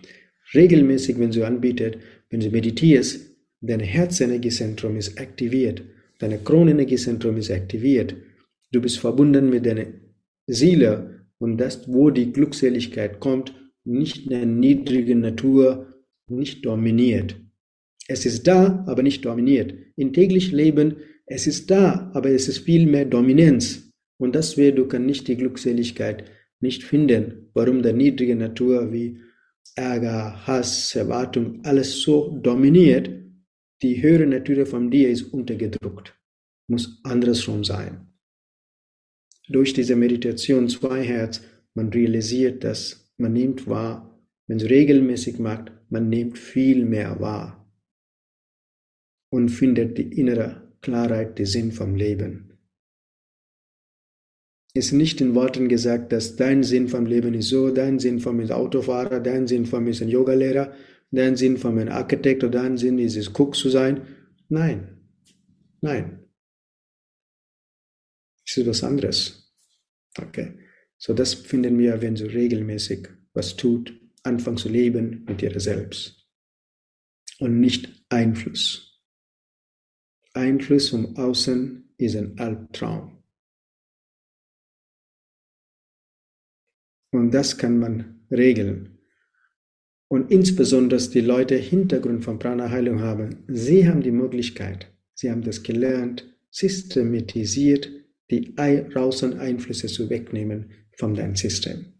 Regelmäßig, 0.54 1.18
wenn 1.18 1.30
du 1.30 1.46
anbietet, 1.46 1.98
wenn 2.28 2.40
du 2.40 2.50
meditierst, 2.50 3.20
dein 3.62 3.80
Herzenergiezentrum 3.80 4.96
ist 4.96 5.18
aktiviert, 5.18 5.82
dein 6.22 6.44
Kronenergiezentrum 6.44 7.36
ist 7.36 7.50
aktiviert. 7.50 8.14
Du 8.70 8.80
bist 8.80 8.98
verbunden 8.98 9.50
mit 9.50 9.66
deiner 9.66 9.86
Seele 10.46 11.26
und 11.38 11.58
das, 11.58 11.92
wo 11.92 12.10
die 12.10 12.32
Glückseligkeit 12.32 13.20
kommt, 13.20 13.54
nicht 13.84 14.30
der 14.30 14.46
niedrigen 14.46 15.20
Natur, 15.20 15.94
nicht 16.28 16.64
dominiert. 16.64 17.36
Es 18.08 18.24
ist 18.26 18.46
da, 18.46 18.84
aber 18.86 19.02
nicht 19.02 19.24
dominiert. 19.24 19.74
Im 19.96 20.12
täglichen 20.12 20.56
Leben, 20.56 20.96
es 21.26 21.46
ist 21.46 21.70
da, 21.70 22.10
aber 22.14 22.30
es 22.30 22.48
ist 22.48 22.58
viel 22.58 22.86
mehr 22.86 23.04
Dominanz. 23.04 23.92
Und 24.18 24.34
deswegen, 24.34 24.76
du 24.76 24.86
kannst 24.86 25.06
nicht 25.06 25.28
die 25.28 25.36
Glückseligkeit 25.36 26.24
nicht 26.60 26.84
finden. 26.84 27.50
Warum 27.54 27.82
der 27.82 27.92
niedrige 27.92 28.36
Natur 28.36 28.92
wie 28.92 29.18
Ärger, 29.74 30.46
Hass, 30.46 30.94
Erwartung, 30.94 31.60
alles 31.64 32.02
so 32.02 32.38
dominiert, 32.42 33.10
die 33.82 34.00
höhere 34.00 34.26
Natur 34.26 34.64
von 34.66 34.90
dir 34.90 35.10
ist 35.10 35.32
untergedrückt. 35.32 36.18
Muss 36.68 37.00
andersrum 37.02 37.64
sein. 37.64 38.06
Durch 39.48 39.72
diese 39.74 39.96
Meditation 39.96 40.68
zwei 40.68 41.02
Herz, 41.02 41.42
man 41.74 41.88
realisiert 41.88 42.64
dass 42.64 43.12
man 43.16 43.32
nimmt 43.32 43.66
wahr, 43.66 44.20
wenn 44.46 44.58
es 44.58 44.68
regelmäßig 44.68 45.38
macht, 45.38 45.72
man 45.88 46.08
nimmt 46.08 46.38
viel 46.38 46.84
mehr 46.84 47.20
wahr 47.20 47.72
und 49.30 49.48
findet 49.48 49.98
die 49.98 50.18
innere 50.18 50.72
Klarheit, 50.80 51.38
den 51.38 51.46
Sinn 51.46 51.72
vom 51.72 51.94
Leben. 51.94 52.58
Es 54.74 54.86
ist 54.86 54.92
nicht 54.92 55.20
in 55.20 55.34
Worten 55.34 55.68
gesagt, 55.68 56.12
dass 56.12 56.36
dein 56.36 56.62
Sinn 56.62 56.88
vom 56.88 57.04
Leben 57.06 57.34
ist 57.34 57.48
so, 57.48 57.70
dein 57.70 57.98
Sinn 57.98 58.20
vom 58.20 58.40
ist 58.40 58.50
Autofahrer, 58.50 59.20
dein 59.20 59.46
Sinn 59.46 59.66
vom 59.66 59.86
ist 59.86 60.00
ein 60.00 60.08
Yogalehrer, 60.08 60.72
dein 61.12 61.36
Sinn 61.36 61.58
vom 61.58 61.78
ein 61.78 61.88
Architekt 61.88 62.42
oder 62.42 62.62
dein 62.62 62.76
Sinn 62.76 62.98
ist 62.98 63.16
es, 63.16 63.28
Cook 63.28 63.54
zu 63.54 63.68
sein. 63.70 64.06
Nein, 64.48 65.06
nein. 65.80 66.24
Es 68.46 68.56
ist 68.56 68.66
was 68.66 68.82
anderes. 68.82 69.54
Okay. 70.18 70.58
So 70.98 71.14
das 71.14 71.34
finden 71.34 71.78
wir, 71.78 72.00
wenn 72.00 72.14
du 72.14 72.24
regelmäßig 72.24 73.08
was 73.34 73.56
tut, 73.56 73.98
anfangen 74.22 74.56
zu 74.56 74.68
leben 74.68 75.24
mit 75.24 75.40
dir 75.40 75.58
selbst. 75.58 76.28
Und 77.38 77.60
nicht 77.60 78.04
Einfluss. 78.08 79.02
Einfluss 80.32 80.90
vom 80.90 81.16
Außen 81.16 81.94
ist 81.96 82.16
ein 82.16 82.38
Albtraum. 82.38 83.22
Und 87.10 87.32
das 87.32 87.58
kann 87.58 87.78
man 87.78 88.26
regeln. 88.30 89.01
Und 90.12 90.30
insbesondere 90.30 91.00
die 91.08 91.22
Leute 91.22 91.54
Hintergrund 91.54 92.22
von 92.22 92.38
Prana-Heilung 92.38 93.00
haben, 93.00 93.44
sie 93.48 93.88
haben 93.88 94.02
die 94.02 94.10
Möglichkeit, 94.10 94.92
sie 95.14 95.30
haben 95.30 95.40
das 95.40 95.62
gelernt, 95.62 96.30
systematisiert, 96.50 97.90
die 98.30 98.54
außen 98.94 99.38
Einflüsse 99.38 99.86
zu 99.86 100.10
wegnehmen 100.10 100.66
von 100.98 101.14
deinem 101.14 101.34
System. 101.34 101.94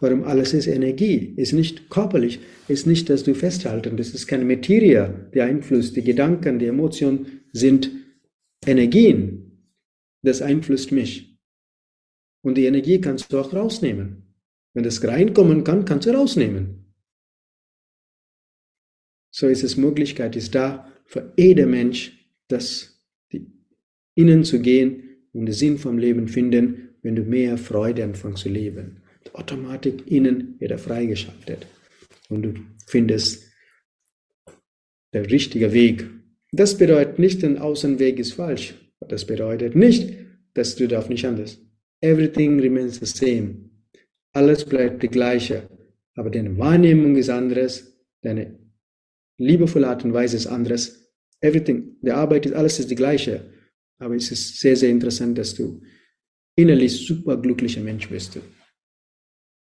Warum 0.00 0.24
alles 0.24 0.52
ist 0.52 0.66
Energie, 0.66 1.32
ist 1.34 1.54
nicht 1.54 1.88
körperlich, 1.88 2.40
ist 2.68 2.86
nicht, 2.86 3.08
dass 3.08 3.24
du 3.24 3.34
festhalten, 3.34 3.96
das 3.96 4.10
ist 4.10 4.26
keine 4.26 4.44
Materie, 4.44 5.30
der 5.32 5.46
Einfluss, 5.46 5.94
die 5.94 6.04
Gedanken, 6.04 6.58
die 6.58 6.66
Emotionen 6.66 7.40
sind 7.54 7.90
Energien. 8.66 9.70
Das 10.20 10.42
einflusst 10.42 10.92
mich. 10.92 11.38
Und 12.42 12.58
die 12.58 12.66
Energie 12.66 13.00
kannst 13.00 13.32
du 13.32 13.38
auch 13.38 13.54
rausnehmen. 13.54 14.34
Wenn 14.74 14.84
das 14.84 15.02
reinkommen 15.02 15.64
kann, 15.64 15.86
kannst 15.86 16.06
du 16.06 16.10
rausnehmen. 16.10 16.81
So 19.32 19.48
ist 19.48 19.64
es 19.64 19.76
Möglichkeit, 19.76 20.36
ist 20.36 20.54
da 20.54 20.92
für 21.06 21.32
jeder 21.36 21.66
Mensch, 21.66 22.12
das 22.48 23.02
innen 24.14 24.44
zu 24.44 24.60
gehen 24.60 25.02
und 25.32 25.46
den 25.46 25.54
Sinn 25.54 25.78
vom 25.78 25.96
Leben 25.98 26.28
finden, 26.28 26.90
wenn 27.02 27.16
du 27.16 27.22
mehr 27.22 27.56
Freude 27.56 28.04
anfängst 28.04 28.42
zu 28.42 28.50
leben. 28.50 28.98
Automatik 29.32 30.06
innen 30.10 30.56
wird 30.58 30.78
freigeschaltet 30.78 31.66
und 32.28 32.42
du 32.42 32.54
findest 32.86 33.50
der 35.14 35.30
richtige 35.30 35.72
Weg. 35.72 36.04
Das 36.52 36.76
bedeutet 36.76 37.18
nicht, 37.18 37.42
ein 37.42 37.56
Außenweg 37.56 38.18
ist 38.18 38.34
falsch. 38.34 38.74
Das 39.08 39.26
bedeutet 39.26 39.74
nicht, 39.74 40.14
dass 40.52 40.76
du 40.76 40.86
darfst 40.86 41.08
nicht 41.08 41.24
anders. 41.24 41.58
Everything 42.02 42.60
remains 42.60 43.00
the 43.00 43.06
same. 43.06 43.70
Alles 44.32 44.64
bleibt 44.66 45.02
die 45.02 45.08
gleiche. 45.08 45.68
Aber 46.14 46.28
deine 46.28 46.58
Wahrnehmung 46.58 47.16
ist 47.16 47.30
anderes. 47.30 47.96
Deine 48.20 48.58
liebevolle 49.38 49.88
Art 49.88 50.04
und 50.04 50.12
Weise 50.12 50.36
ist 50.36 50.46
anderes. 50.46 51.12
Everything, 51.40 51.96
die 52.02 52.12
Arbeit 52.12 52.46
ist 52.46 52.54
alles 52.54 52.78
ist 52.78 52.90
die 52.90 52.94
gleiche. 52.94 53.52
Aber 53.98 54.14
es 54.16 54.30
ist 54.30 54.58
sehr, 54.58 54.76
sehr 54.76 54.90
interessant, 54.90 55.38
dass 55.38 55.54
du 55.54 55.82
innerlich 56.56 57.06
super 57.06 57.36
glücklicher 57.36 57.80
Mensch 57.80 58.08
bist. 58.08 58.38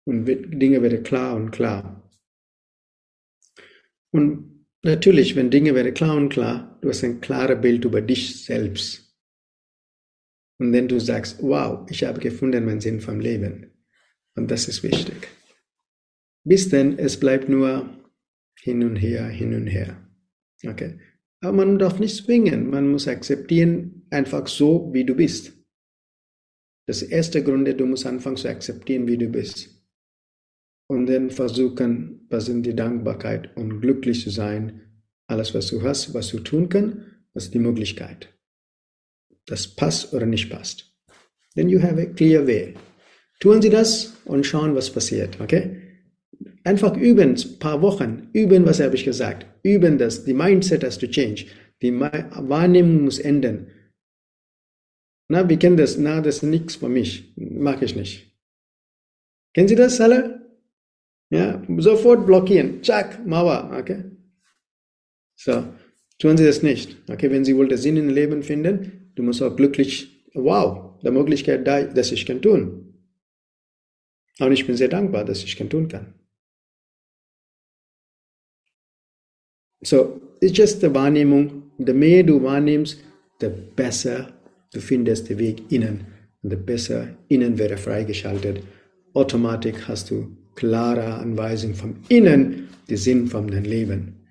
Und 0.07 0.27
Dinge 0.27 0.83
werden 0.83 1.03
klar 1.03 1.37
und 1.37 1.51
klar. 1.51 2.11
Und 4.12 4.67
natürlich, 4.83 5.35
wenn 5.37 5.51
Dinge 5.51 5.75
werden 5.75 5.95
klar 5.95 6.17
und 6.17 6.29
klar, 6.29 6.79
du 6.81 6.88
hast 6.88 7.05
ein 7.05 7.21
klares 7.21 7.61
Bild 7.61 7.85
über 7.85 8.01
dich 8.01 8.45
selbst. 8.45 9.05
Und 10.59 10.73
wenn 10.73 10.88
du 10.88 11.01
sagst, 11.01 11.43
wow, 11.43 11.87
ich 11.90 12.05
habe 12.05 12.21
gefunden 12.21 12.64
meinen 12.64 12.81
Sinn 12.81 13.01
vom 13.01 13.21
Leben. 13.21 13.73
Und 14.37 14.51
das 14.51 14.69
ist 14.69 14.83
wichtig. 14.83 15.29
Bis 16.45 16.69
denn, 16.69 16.99
es 16.99 17.19
bleibt 17.19 17.49
nur 17.49 18.04
hin 18.61 18.83
und 18.85 18.97
her, 18.97 19.27
hin 19.27 19.55
und 19.55 19.67
her. 19.67 20.09
Okay. 20.67 20.99
Aber 21.40 21.53
man 21.53 21.79
darf 21.79 21.99
nicht 21.99 22.17
zwingen. 22.17 22.71
Man 22.71 22.90
muss 22.90 23.07
akzeptieren, 23.07 24.07
einfach 24.11 24.47
so, 24.47 24.90
wie 24.93 25.05
du 25.05 25.14
bist. 25.14 25.53
Das 26.87 27.03
erste 27.03 27.43
Grund, 27.43 27.69
du 27.69 27.87
musst 27.87 28.07
anfangen 28.07 28.37
zu 28.37 28.49
akzeptieren, 28.49 29.07
wie 29.07 29.19
du 29.19 29.29
bist 29.29 29.75
und 30.87 31.07
dann 31.07 31.31
versuchen, 31.31 32.27
was 32.29 32.47
sind 32.47 32.64
die 32.64 32.75
Dankbarkeit 32.75 33.57
und 33.57 33.81
glücklich 33.81 34.23
zu 34.23 34.31
sein. 34.31 34.81
Alles, 35.27 35.55
was 35.55 35.69
du 35.69 35.83
hast, 35.83 36.12
was 36.14 36.29
du 36.29 36.40
tun 36.40 36.69
kannst, 36.69 36.99
was 37.33 37.51
die 37.51 37.59
Möglichkeit. 37.59 38.29
Das 39.47 39.67
passt 39.67 40.12
oder 40.12 40.27
nicht 40.27 40.51
passt. 40.51 40.93
Then 41.55 41.69
you 41.69 41.81
have 41.81 42.01
a 42.01 42.07
clear 42.07 42.47
way. 42.47 42.75
Tun 43.40 43.62
Sie 43.62 43.71
das 43.71 44.14
und 44.25 44.45
schauen, 44.45 44.75
was 44.75 44.90
passiert, 44.90 45.40
okay? 45.40 45.84
Einfach 46.64 46.96
üben, 46.96 47.37
ein 47.37 47.59
paar 47.59 47.83
Wochen, 47.83 48.31
üben, 48.33 48.64
was 48.64 48.81
habe 48.81 48.94
ich 48.94 49.05
gesagt. 49.05 49.46
Üben 49.62 49.98
das, 49.98 50.24
die 50.24 50.33
Mindset 50.33 50.83
has 50.83 50.98
to 50.98 51.07
change. 51.07 51.44
Die 51.83 51.92
Wahrnehmung 51.92 53.05
muss 53.05 53.18
ändern. 53.18 53.66
Na, 55.29 55.46
wir 55.48 55.59
kennen 55.59 55.77
das, 55.77 55.98
na, 55.98 56.22
das 56.22 56.37
ist 56.37 56.42
nichts 56.44 56.77
für 56.77 56.88
mich, 56.88 57.35
mag 57.37 57.83
ich 57.83 57.94
nicht. 57.94 58.35
Kennen 59.53 59.68
Sie 59.68 59.74
das 59.74 60.00
alle? 60.00 60.40
Ja, 61.31 61.62
sofort 61.79 62.27
blockieren. 62.27 62.83
Zack, 62.83 63.27
Mauer. 63.27 63.70
Okay? 63.79 64.05
So, 65.37 65.64
tun 66.18 66.37
Sie 66.37 66.44
das 66.44 66.62
nicht. 66.62 66.96
Okay, 67.11 67.31
wenn 67.31 67.44
Sie 67.44 67.57
wohl 67.57 67.68
den 67.68 67.79
Sinn 67.79 67.96
im 67.96 68.09
Leben 68.09 68.42
finden, 68.42 69.12
du 69.14 69.22
musst 69.22 69.42
auch 69.42 69.55
glücklich, 69.55 70.31
wow, 70.35 70.98
die 71.03 71.11
Möglichkeit 71.11 71.66
da, 71.66 71.83
dass 71.83 72.12
ich 72.12 72.24
kann 72.24 72.40
tun. 72.40 72.94
Und 74.40 74.53
ich 74.53 74.66
bin 74.66 74.77
sehr 74.77 74.88
dankbar, 74.88 75.24
dass 75.24 75.44
ich 75.44 75.57
kann 75.57 75.68
tun 75.68 75.88
kann. 75.88 76.14
So, 79.85 80.20
it's 80.40 80.57
just 80.57 80.83
die 80.83 80.92
Wahrnehmung. 80.94 81.62
Je 81.79 81.92
mehr 81.92 82.23
du 82.23 82.42
wahrnimmst, 82.42 82.99
der 83.40 83.51
besser 83.51 84.33
du 84.73 84.81
findest 84.81 85.29
den 85.29 85.38
Weg 85.38 85.70
innen. 85.70 86.07
Und 86.42 86.51
der 86.51 86.57
besser 86.57 87.16
innen 87.29 87.59
wäre 87.59 87.77
freigeschaltet. 87.77 88.62
Automatisch 89.12 89.77
hast 89.87 90.11
du 90.11 90.37
klare 90.55 91.14
Anweisung 91.14 91.75
vom 91.75 91.97
Innen, 92.09 92.68
die 92.88 92.97
Sinn 92.97 93.27
von 93.27 93.47
deinem 93.49 93.64
Leben. 93.64 94.27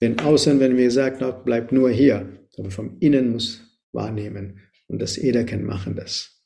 Denn 0.00 0.18
außen, 0.18 0.58
wenn 0.58 0.76
wir 0.76 0.90
sagen, 0.90 1.24
bleibt 1.44 1.72
nur 1.72 1.90
hier, 1.90 2.26
aber 2.58 2.70
vom 2.70 2.96
Innen 3.00 3.30
muss 3.30 3.60
wahrnehmen. 3.92 4.60
Und 4.88 5.00
das 5.00 5.16
jeder 5.16 5.44
kann 5.44 5.64
machen 5.64 5.94
das. 5.94 6.42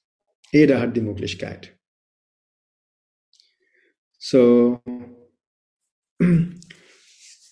Jeder 0.52 0.80
hat 0.80 0.96
die 0.96 1.00
Möglichkeit. 1.00 1.72
So, 4.18 4.80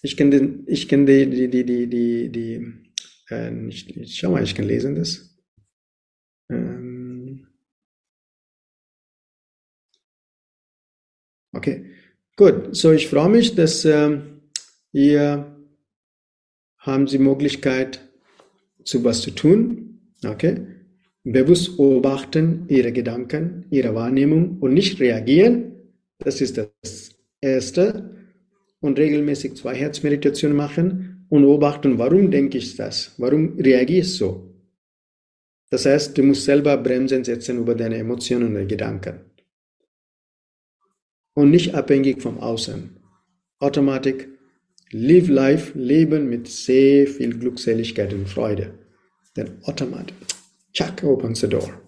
ich 0.02 0.16
kann 0.16 0.30
den, 0.30 0.64
ich 0.66 0.88
kann 0.88 1.06
die, 1.06 1.28
die, 1.28 1.48
die, 1.48 1.64
die, 1.64 1.86
die, 1.88 2.28
die 2.28 2.92
äh, 3.30 3.68
ich, 3.68 4.18
schau 4.18 4.32
mal, 4.32 4.42
ich 4.42 4.54
kann 4.54 4.66
lesen 4.66 4.94
das. 4.94 5.36
Ähm, 6.50 6.92
Okay, 11.54 11.84
gut. 12.36 12.74
So, 12.74 12.92
ich 12.92 13.08
freue 13.08 13.28
mich, 13.28 13.54
dass 13.54 13.84
äh, 13.84 14.18
ihr 14.92 15.54
haben 16.78 17.06
die 17.06 17.18
Möglichkeit, 17.18 18.00
zu 18.84 19.04
was 19.04 19.20
zu 19.20 19.30
tun. 19.30 20.00
Okay? 20.24 20.66
Bewusst 21.24 21.76
beobachten 21.76 22.64
ihre 22.68 22.92
Gedanken, 22.92 23.66
ihre 23.70 23.94
Wahrnehmung 23.94 24.58
und 24.58 24.74
nicht 24.74 24.98
reagieren. 24.98 25.72
Das 26.18 26.40
ist 26.40 26.58
das 26.58 27.10
Erste. 27.40 28.21
Und 28.83 28.99
regelmäßig 28.99 29.55
zwei 29.55 29.75
Herzmeditationen 29.75 30.57
machen 30.57 31.27
und 31.31 31.42
beobachten, 31.42 31.99
warum 31.99 32.31
denke 32.31 32.59
ich 32.59 32.77
das? 32.77 33.14
Warum 33.16 33.59
reagiere 33.59 34.01
ich 34.01 34.14
so? 34.14 34.53
Das 35.71 35.87
heißt, 35.87 36.18
du 36.18 36.23
musst 36.23 36.45
selber 36.45 36.77
Bremsen 36.77 37.25
setzen 37.25 37.57
über 37.59 37.75
deine 37.75 37.97
Emotionen 37.97 38.55
und 38.55 38.68
Gedanken. 38.68 39.21
Und 41.35 41.51
nicht 41.51 41.75
abhängig 41.75 42.21
vom 42.21 42.38
Außen. 42.38 42.90
Automatik, 43.61 44.29
live 44.90 45.29
life, 45.29 45.79
leben 45.79 46.29
mit 46.29 46.49
sehr 46.49 47.07
viel 47.07 47.38
Glückseligkeit 47.38 48.12
und 48.12 48.29
Freude. 48.29 48.75
Dann 49.35 49.62
automatisch, 49.62 50.14
chuck, 50.75 51.03
opens 51.05 51.40
the 51.40 51.49
door. 51.49 51.81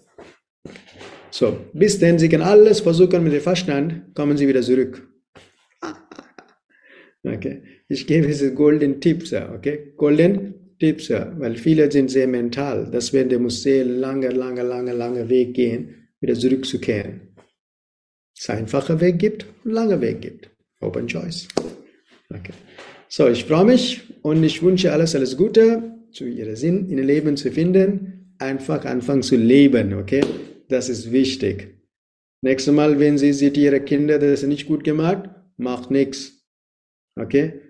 So, 1.31 1.59
bis 1.75 1.99
denn, 1.99 2.19
Sie 2.19 2.29
können 2.31 2.45
alles 2.45 2.81
versuchen 2.81 3.25
mit 3.25 3.33
dem 3.35 3.43
Verstand, 3.43 4.15
kommen 4.15 4.39
Sie 4.39 4.49
wieder 4.49 4.63
zurück. 4.63 5.07
Okay, 7.25 7.63
ich 7.89 8.07
gebe 8.07 8.27
diese 8.27 8.53
Golden 8.53 9.01
Tipps, 9.01 9.33
okay? 9.33 9.95
Golden 9.97 10.77
Tipps, 10.79 11.11
weil 11.11 11.57
viele 11.57 11.91
sind 11.91 12.11
sehr 12.11 12.29
mental. 12.29 12.91
Deswegen 12.93 13.31
der 13.31 13.39
muss 13.39 13.63
sehr 13.63 13.85
lange, 13.85 14.29
lange, 14.29 14.63
lange, 14.63 14.93
lange 14.93 15.29
Weg 15.29 15.55
gehen, 15.55 16.09
wieder 16.21 16.35
zurückzukehren. 16.35 17.35
Es 18.37 18.51
einfacher 18.51 19.01
Weg 19.01 19.19
gibt 19.19 19.47
langer 19.65 20.01
Weg 20.01 20.21
gibt. 20.21 20.51
Open 20.81 21.07
Choice. 21.07 21.49
Okay. 22.31 22.53
So, 23.09 23.29
ich 23.29 23.45
freue 23.45 23.65
mich 23.65 24.03
und 24.23 24.43
ich 24.43 24.63
wünsche 24.63 24.93
alles, 24.93 25.15
alles 25.15 25.37
Gute 25.37 25.95
zu 26.13 26.27
Ihrem 26.27 26.57
Sinn 26.57 26.89
in 26.89 26.99
Ihrem 26.99 27.07
Leben 27.07 27.37
zu 27.37 27.51
finden. 27.51 28.35
Einfach 28.39 28.85
anfangen 28.85 29.23
zu 29.23 29.37
leben, 29.37 29.95
okay? 29.95 30.23
Das 30.69 30.89
ist 30.89 31.13
wichtig. 31.13 31.79
Nächstes 32.43 32.75
Mal, 32.75 32.99
wenn 32.99 33.17
Sie 33.17 33.33
sieht, 33.33 33.57
Ihre 33.57 33.81
Kinder, 33.81 34.19
das 34.19 34.43
ist 34.43 34.49
nicht 34.49 34.67
gut 34.67 34.85
gemacht, 34.85 35.31
macht 35.57 35.91
nichts. 35.91 36.34
Okay? 37.17 37.61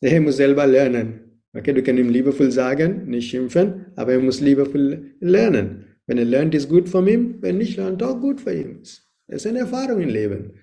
Er 0.00 0.20
muss 0.20 0.36
selber 0.36 0.66
lernen. 0.66 1.42
Okay, 1.54 1.72
du 1.72 1.82
kannst 1.82 2.00
ihm 2.00 2.10
liebevoll 2.10 2.50
sagen, 2.50 3.06
nicht 3.06 3.30
schimpfen, 3.30 3.86
aber 3.96 4.12
er 4.12 4.20
muss 4.20 4.40
liebevoll 4.40 5.16
lernen. 5.20 5.96
Wenn 6.06 6.18
er 6.18 6.24
lernt, 6.24 6.54
ist 6.54 6.68
gut 6.68 6.88
von 6.88 7.06
ihm. 7.06 7.42
Wenn 7.42 7.58
nicht 7.58 7.76
lernt, 7.76 8.02
auch 8.02 8.20
gut 8.20 8.40
für 8.40 8.54
ihn. 8.54 8.82
Das 8.82 9.04
ist 9.28 9.46
eine 9.46 9.60
Erfahrung 9.60 10.00
im 10.00 10.08
Leben. 10.08 10.60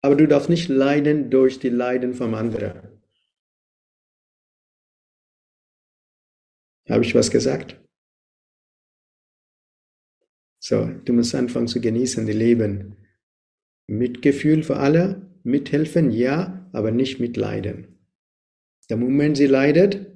Aber 0.00 0.14
du 0.14 0.26
darfst 0.26 0.48
nicht 0.48 0.68
leiden 0.68 1.30
durch 1.30 1.58
die 1.58 1.68
Leiden 1.68 2.14
vom 2.14 2.34
anderen. 2.34 2.98
Habe 6.88 7.04
ich 7.04 7.14
was 7.14 7.30
gesagt? 7.30 7.78
So, 10.60 10.86
du 10.86 11.12
musst 11.12 11.34
anfangen 11.34 11.68
zu 11.68 11.80
genießen, 11.80 12.24
die 12.26 12.32
Leben. 12.32 12.96
Mitgefühl 13.86 14.62
für 14.62 14.76
alle, 14.76 15.28
mithelfen, 15.48 16.10
ja, 16.10 16.68
aber 16.72 16.90
nicht 16.90 17.20
mitleiden. 17.20 17.98
Der 18.90 18.96
Moment 18.96 19.36
sie 19.36 19.46
leidet, 19.46 20.06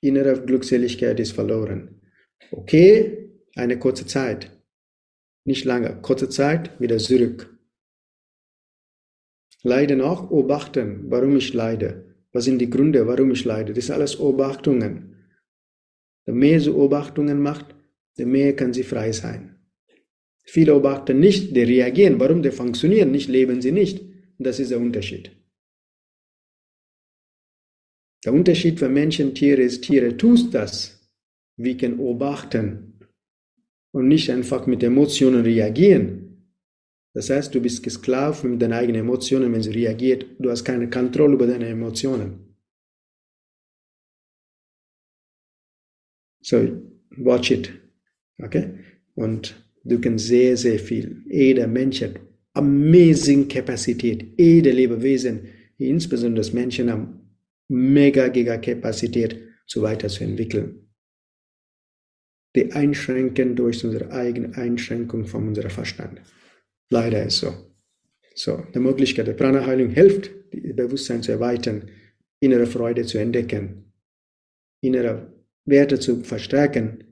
innere 0.00 0.40
Glückseligkeit 0.44 1.20
ist 1.20 1.32
verloren. 1.32 2.00
Okay, 2.50 3.30
eine 3.54 3.78
kurze 3.78 4.06
Zeit. 4.06 4.50
Nicht 5.44 5.64
lange, 5.64 6.00
kurze 6.00 6.28
Zeit, 6.28 6.80
wieder 6.80 6.98
zurück. 6.98 7.58
Leiden 9.62 10.00
auch, 10.00 10.28
beobachten, 10.28 11.10
warum 11.10 11.36
ich 11.36 11.52
leide. 11.52 12.16
Was 12.32 12.44
sind 12.44 12.58
die 12.60 12.70
Gründe, 12.70 13.06
warum 13.06 13.32
ich 13.32 13.44
leide? 13.44 13.74
Das 13.74 13.86
sind 13.86 13.94
alles 13.96 14.16
Beobachtungen. 14.16 15.16
Je 16.26 16.32
mehr 16.32 16.60
sie 16.60 16.70
Beobachtungen 16.70 17.42
macht, 17.42 17.74
je 18.16 18.24
mehr 18.24 18.54
kann 18.54 18.72
sie 18.72 18.84
frei 18.84 19.12
sein. 19.12 19.59
Viele 20.52 20.72
beobachten 20.72 21.20
nicht, 21.20 21.54
die 21.54 21.62
reagieren. 21.62 22.18
Warum? 22.18 22.42
Die 22.42 22.50
funktionieren 22.50 23.12
nicht, 23.12 23.28
leben 23.28 23.62
sie 23.62 23.70
nicht. 23.70 24.04
Das 24.36 24.58
ist 24.58 24.72
der 24.72 24.80
Unterschied. 24.80 25.30
Der 28.24 28.32
Unterschied 28.32 28.80
für 28.80 28.88
Menschen 28.88 29.32
Tiere 29.32 29.62
ist, 29.62 29.84
Tiere 29.84 30.16
tust 30.16 30.52
das, 30.52 31.08
wir 31.56 31.76
können 31.76 31.98
beobachten 31.98 32.98
und 33.92 34.08
nicht 34.08 34.28
einfach 34.28 34.66
mit 34.66 34.82
Emotionen 34.82 35.42
reagieren. 35.44 36.08
Das 37.14 37.30
heißt, 37.30 37.54
du 37.54 37.60
bist 37.62 37.84
gesklavt 37.84 38.42
mit 38.42 38.60
deinen 38.60 38.72
eigenen 38.72 39.02
Emotionen, 39.02 39.52
wenn 39.52 39.62
sie 39.62 39.70
reagiert. 39.70 40.26
Du 40.40 40.50
hast 40.50 40.64
keine 40.64 40.90
Kontrolle 40.90 41.34
über 41.34 41.46
deine 41.46 41.68
Emotionen. 41.68 42.56
So, 46.42 46.56
watch 47.10 47.52
it. 47.52 47.72
Okay? 48.42 48.80
Und 49.14 49.54
du 49.84 50.00
kannst 50.00 50.26
sehr, 50.26 50.56
sehr 50.56 50.78
viel. 50.78 51.22
Jeder 51.28 51.66
Mensch 51.66 52.02
hat 52.02 52.20
amazing 52.54 53.48
Kapazität. 53.48 54.38
Jeder 54.38 54.72
Lebewesen, 54.72 55.48
insbesondere 55.78 56.40
das 56.40 56.52
Menschen, 56.52 56.90
haben 56.90 57.20
mega 57.68 58.28
Gigakapazität 58.28 59.36
so 59.66 59.82
weiterzuentwickeln. 59.82 60.88
Die 62.56 62.72
einschränken 62.72 63.54
durch 63.54 63.84
unsere 63.84 64.10
eigene 64.10 64.56
Einschränkung 64.56 65.24
von 65.24 65.48
unserem 65.48 65.70
Verstand. 65.70 66.20
Leider 66.90 67.24
ist 67.24 67.38
so. 67.38 67.54
So, 68.34 68.64
die 68.74 68.80
Möglichkeit 68.80 69.28
der 69.28 69.34
Prana-Heilung 69.34 69.90
hilft, 69.90 70.30
das 70.52 70.76
Bewusstsein 70.76 71.22
zu 71.22 71.32
erweitern, 71.32 71.88
innere 72.40 72.66
Freude 72.66 73.04
zu 73.04 73.18
entdecken, 73.18 73.92
innere 74.82 75.32
Werte 75.64 76.00
zu 76.00 76.24
verstärken 76.24 77.09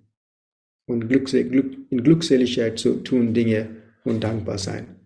und 0.88 1.10
in 1.12 2.02
Glückseligkeit 2.02 2.78
zu 2.78 2.94
tun 3.02 3.34
Dinge 3.34 3.68
und 4.04 4.24
dankbar 4.24 4.58
sein. 4.58 4.96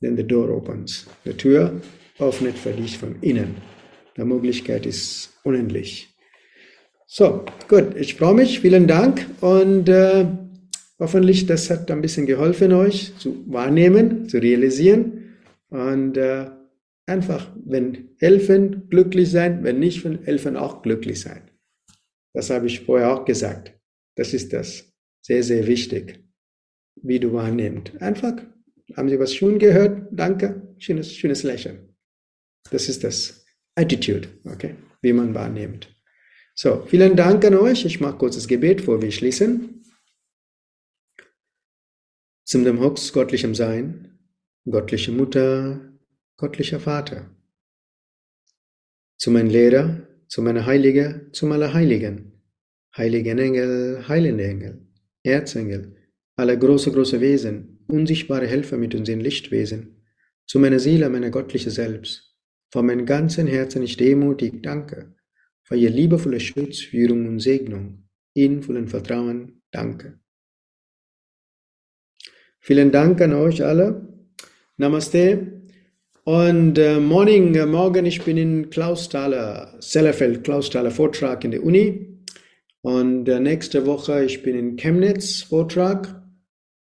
Denn 0.00 0.16
the 0.16 0.26
door 0.26 0.50
opens. 0.50 1.06
Die 1.24 1.32
Tür 1.32 1.80
öffnet 2.18 2.56
für 2.56 2.72
dich 2.72 2.98
von 2.98 3.16
innen. 3.20 3.56
Die 4.16 4.24
Möglichkeit 4.24 4.86
ist 4.86 5.34
unendlich. 5.44 6.08
So, 7.06 7.44
gut, 7.68 7.96
ich 7.96 8.16
freue 8.16 8.34
mich, 8.34 8.60
vielen 8.60 8.86
Dank 8.86 9.26
und 9.40 9.88
äh, 9.88 10.26
hoffentlich, 10.98 11.46
das 11.46 11.70
hat 11.70 11.90
ein 11.90 12.02
bisschen 12.02 12.26
geholfen 12.26 12.72
euch 12.72 13.16
zu 13.18 13.44
wahrnehmen, 13.46 14.28
zu 14.28 14.38
realisieren 14.38 15.36
und 15.70 16.16
äh, 16.16 16.46
einfach, 17.06 17.50
wenn 17.64 18.10
helfen, 18.18 18.88
glücklich 18.90 19.30
sein, 19.30 19.64
wenn 19.64 19.78
nicht, 19.78 20.04
helfen 20.04 20.56
auch 20.56 20.82
glücklich 20.82 21.20
sein. 21.20 21.42
Das 22.34 22.50
habe 22.50 22.66
ich 22.66 22.80
vorher 22.80 23.12
auch 23.12 23.24
gesagt. 23.24 23.72
Das 24.14 24.34
ist 24.34 24.52
das. 24.52 24.87
Sehr, 25.28 25.42
sehr 25.42 25.66
wichtig, 25.66 26.24
wie 27.02 27.20
du 27.20 27.34
wahrnimmst. 27.34 28.00
Einfach, 28.00 28.36
haben 28.96 29.10
Sie 29.10 29.18
was 29.18 29.34
schon 29.34 29.58
gehört? 29.58 30.08
Danke. 30.10 30.74
Schönes, 30.78 31.14
schönes 31.14 31.42
Lächeln. 31.42 31.94
Das 32.70 32.88
ist 32.88 33.04
das. 33.04 33.44
Attitude, 33.74 34.26
okay, 34.44 34.74
wie 35.02 35.12
man 35.12 35.34
wahrnimmt. 35.34 35.94
So, 36.54 36.82
vielen 36.86 37.14
Dank 37.14 37.44
an 37.44 37.56
euch. 37.56 37.84
Ich 37.84 38.00
mache 38.00 38.16
kurzes 38.16 38.48
Gebet, 38.48 38.78
bevor 38.78 39.02
wir 39.02 39.12
schließen. 39.12 39.84
Zum 42.46 42.64
dem 42.64 42.80
Höchst 42.80 43.12
göttlichem 43.12 43.54
Sein, 43.54 44.18
göttliche 44.64 45.12
Mutter, 45.12 45.92
göttlicher 46.38 46.80
Vater. 46.80 47.28
Zu 49.18 49.30
meinem 49.30 49.50
Lehrer, 49.50 50.08
zu 50.26 50.40
meiner 50.40 50.64
Heilige, 50.64 51.28
zu 51.32 51.44
meiner 51.44 51.74
Heiligen, 51.74 52.32
heiligen 52.96 53.38
Engel, 53.38 54.08
heilende 54.08 54.44
Engel, 54.44 54.87
Erzengel, 55.22 55.96
alle 56.36 56.58
große, 56.58 56.92
große 56.92 57.20
Wesen, 57.20 57.84
unsichtbare 57.88 58.46
Helfer 58.46 58.76
mit 58.76 58.94
uns 58.94 59.08
in 59.08 59.20
Lichtwesen, 59.20 60.04
zu 60.46 60.58
meiner 60.58 60.78
Seele, 60.78 61.10
meiner 61.10 61.30
göttliche 61.30 61.70
Selbst, 61.70 62.36
von 62.70 62.86
meinem 62.86 63.06
ganzen 63.06 63.46
Herzen 63.46 63.82
ich 63.82 63.96
demutig 63.96 64.62
danke 64.62 65.14
für 65.62 65.76
Ihr 65.76 65.90
liebevolle 65.90 66.40
Schutz, 66.40 66.80
Führung 66.80 67.26
und 67.28 67.40
Segnung. 67.40 68.08
Ihnen 68.34 68.62
vollen 68.62 68.88
Vertrauen 68.88 69.62
danke. 69.70 70.18
Vielen 72.60 72.90
Dank 72.90 73.20
an 73.20 73.34
euch 73.34 73.64
alle. 73.64 74.08
Namaste. 74.78 75.62
Und 76.24 76.78
äh, 76.78 77.00
morning, 77.00 77.54
äh, 77.54 77.66
morgen, 77.66 78.06
ich 78.06 78.22
bin 78.22 78.36
in 78.36 78.70
Klausthaler, 78.70 79.76
Sellerfeld, 79.80 80.44
Klausthaler 80.44 80.90
Vortrag 80.90 81.44
in 81.44 81.50
der 81.50 81.64
Uni. 81.64 82.17
Und 82.88 83.24
nächste 83.24 83.84
Woche, 83.84 84.24
ich 84.24 84.42
bin 84.42 84.58
in 84.58 84.76
Chemnitz, 84.76 85.42
Vortrag. 85.42 86.22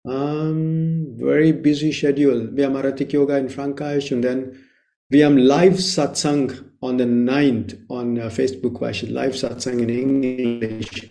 Um, 0.03 1.17
very 1.17 1.53
busy 1.53 1.93
schedule. 1.93 2.51
Wir 2.53 2.67
haben 2.67 2.75
Aratik 2.75 3.13
Yoga 3.13 3.39
in 3.39 3.49
Frankreich 3.49 4.13
und 4.13 4.23
dann 4.23 4.57
wir 5.09 5.27
haben 5.27 5.39
Live 5.39 5.79
Satsang 5.81 6.51
on 6.81 6.99
the 6.99 7.05
9th 7.05 7.77
on 7.89 8.19
uh, 8.19 8.29
Facebook, 8.29 8.81
war 8.81 8.91
ich 8.91 9.09
Live 9.09 9.37
Satsang 9.37 9.79
in 9.79 9.89
Englisch. 9.89 11.11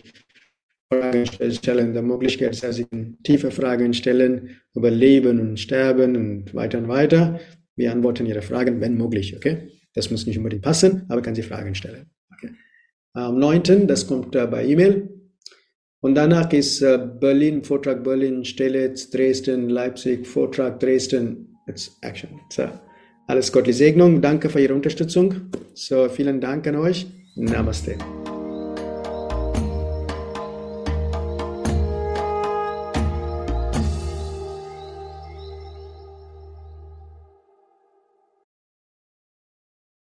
Fragen 0.92 1.26
stellen, 1.28 1.94
der 1.94 2.02
Möglichkeit, 2.02 2.62
dass 2.62 2.76
Sie 2.76 2.86
tiefe 3.24 3.52
Fragen 3.52 3.94
stellen 3.94 4.50
über 4.76 4.92
Leben 4.92 5.40
und 5.40 5.62
Sterben 5.62 6.18
und 6.18 6.54
weiter 6.54 6.80
und 6.80 6.90
weiter. 6.90 7.40
Wir 7.78 7.94
antworten 7.94 8.26
Ihre 8.26 8.42
Fragen, 8.42 8.82
wenn 8.82 8.98
möglich, 8.98 9.34
okay? 9.34 9.70
Das 9.94 10.12
muss 10.12 10.28
nicht 10.28 10.38
unbedingt 10.38 10.64
passen, 10.64 11.04
aber 11.08 11.22
kann 11.22 11.36
Sie 11.36 11.42
Fragen 11.42 11.74
stellen. 11.74 12.13
Am 13.14 13.38
9. 13.38 13.88
Das 13.88 14.08
kommt 14.08 14.36
äh, 14.36 14.48
bei 14.48 14.66
E-Mail. 14.66 15.10
Und 16.02 16.16
danach 16.16 16.52
ist 16.52 16.82
äh, 16.82 17.00
Berlin, 17.20 17.64
Vortrag 17.64 18.04
Berlin, 18.04 18.44
Stelitz, 18.44 19.10
Dresden, 19.10 19.70
Leipzig, 19.70 20.28
Vortrag 20.28 20.80
Dresden. 20.80 21.56
It's 21.68 21.98
Action. 22.02 22.42
So, 22.50 22.64
alles 23.28 23.52
Gottliche 23.52 23.78
Segnung. 23.78 24.22
Danke 24.22 24.50
für 24.50 24.60
Ihre 24.60 24.74
Unterstützung. 24.74 25.36
So, 25.74 26.10
vielen 26.10 26.42
Dank 26.42 26.68
an 26.68 26.76
euch. 26.76 27.08
Namaste. 27.36 27.96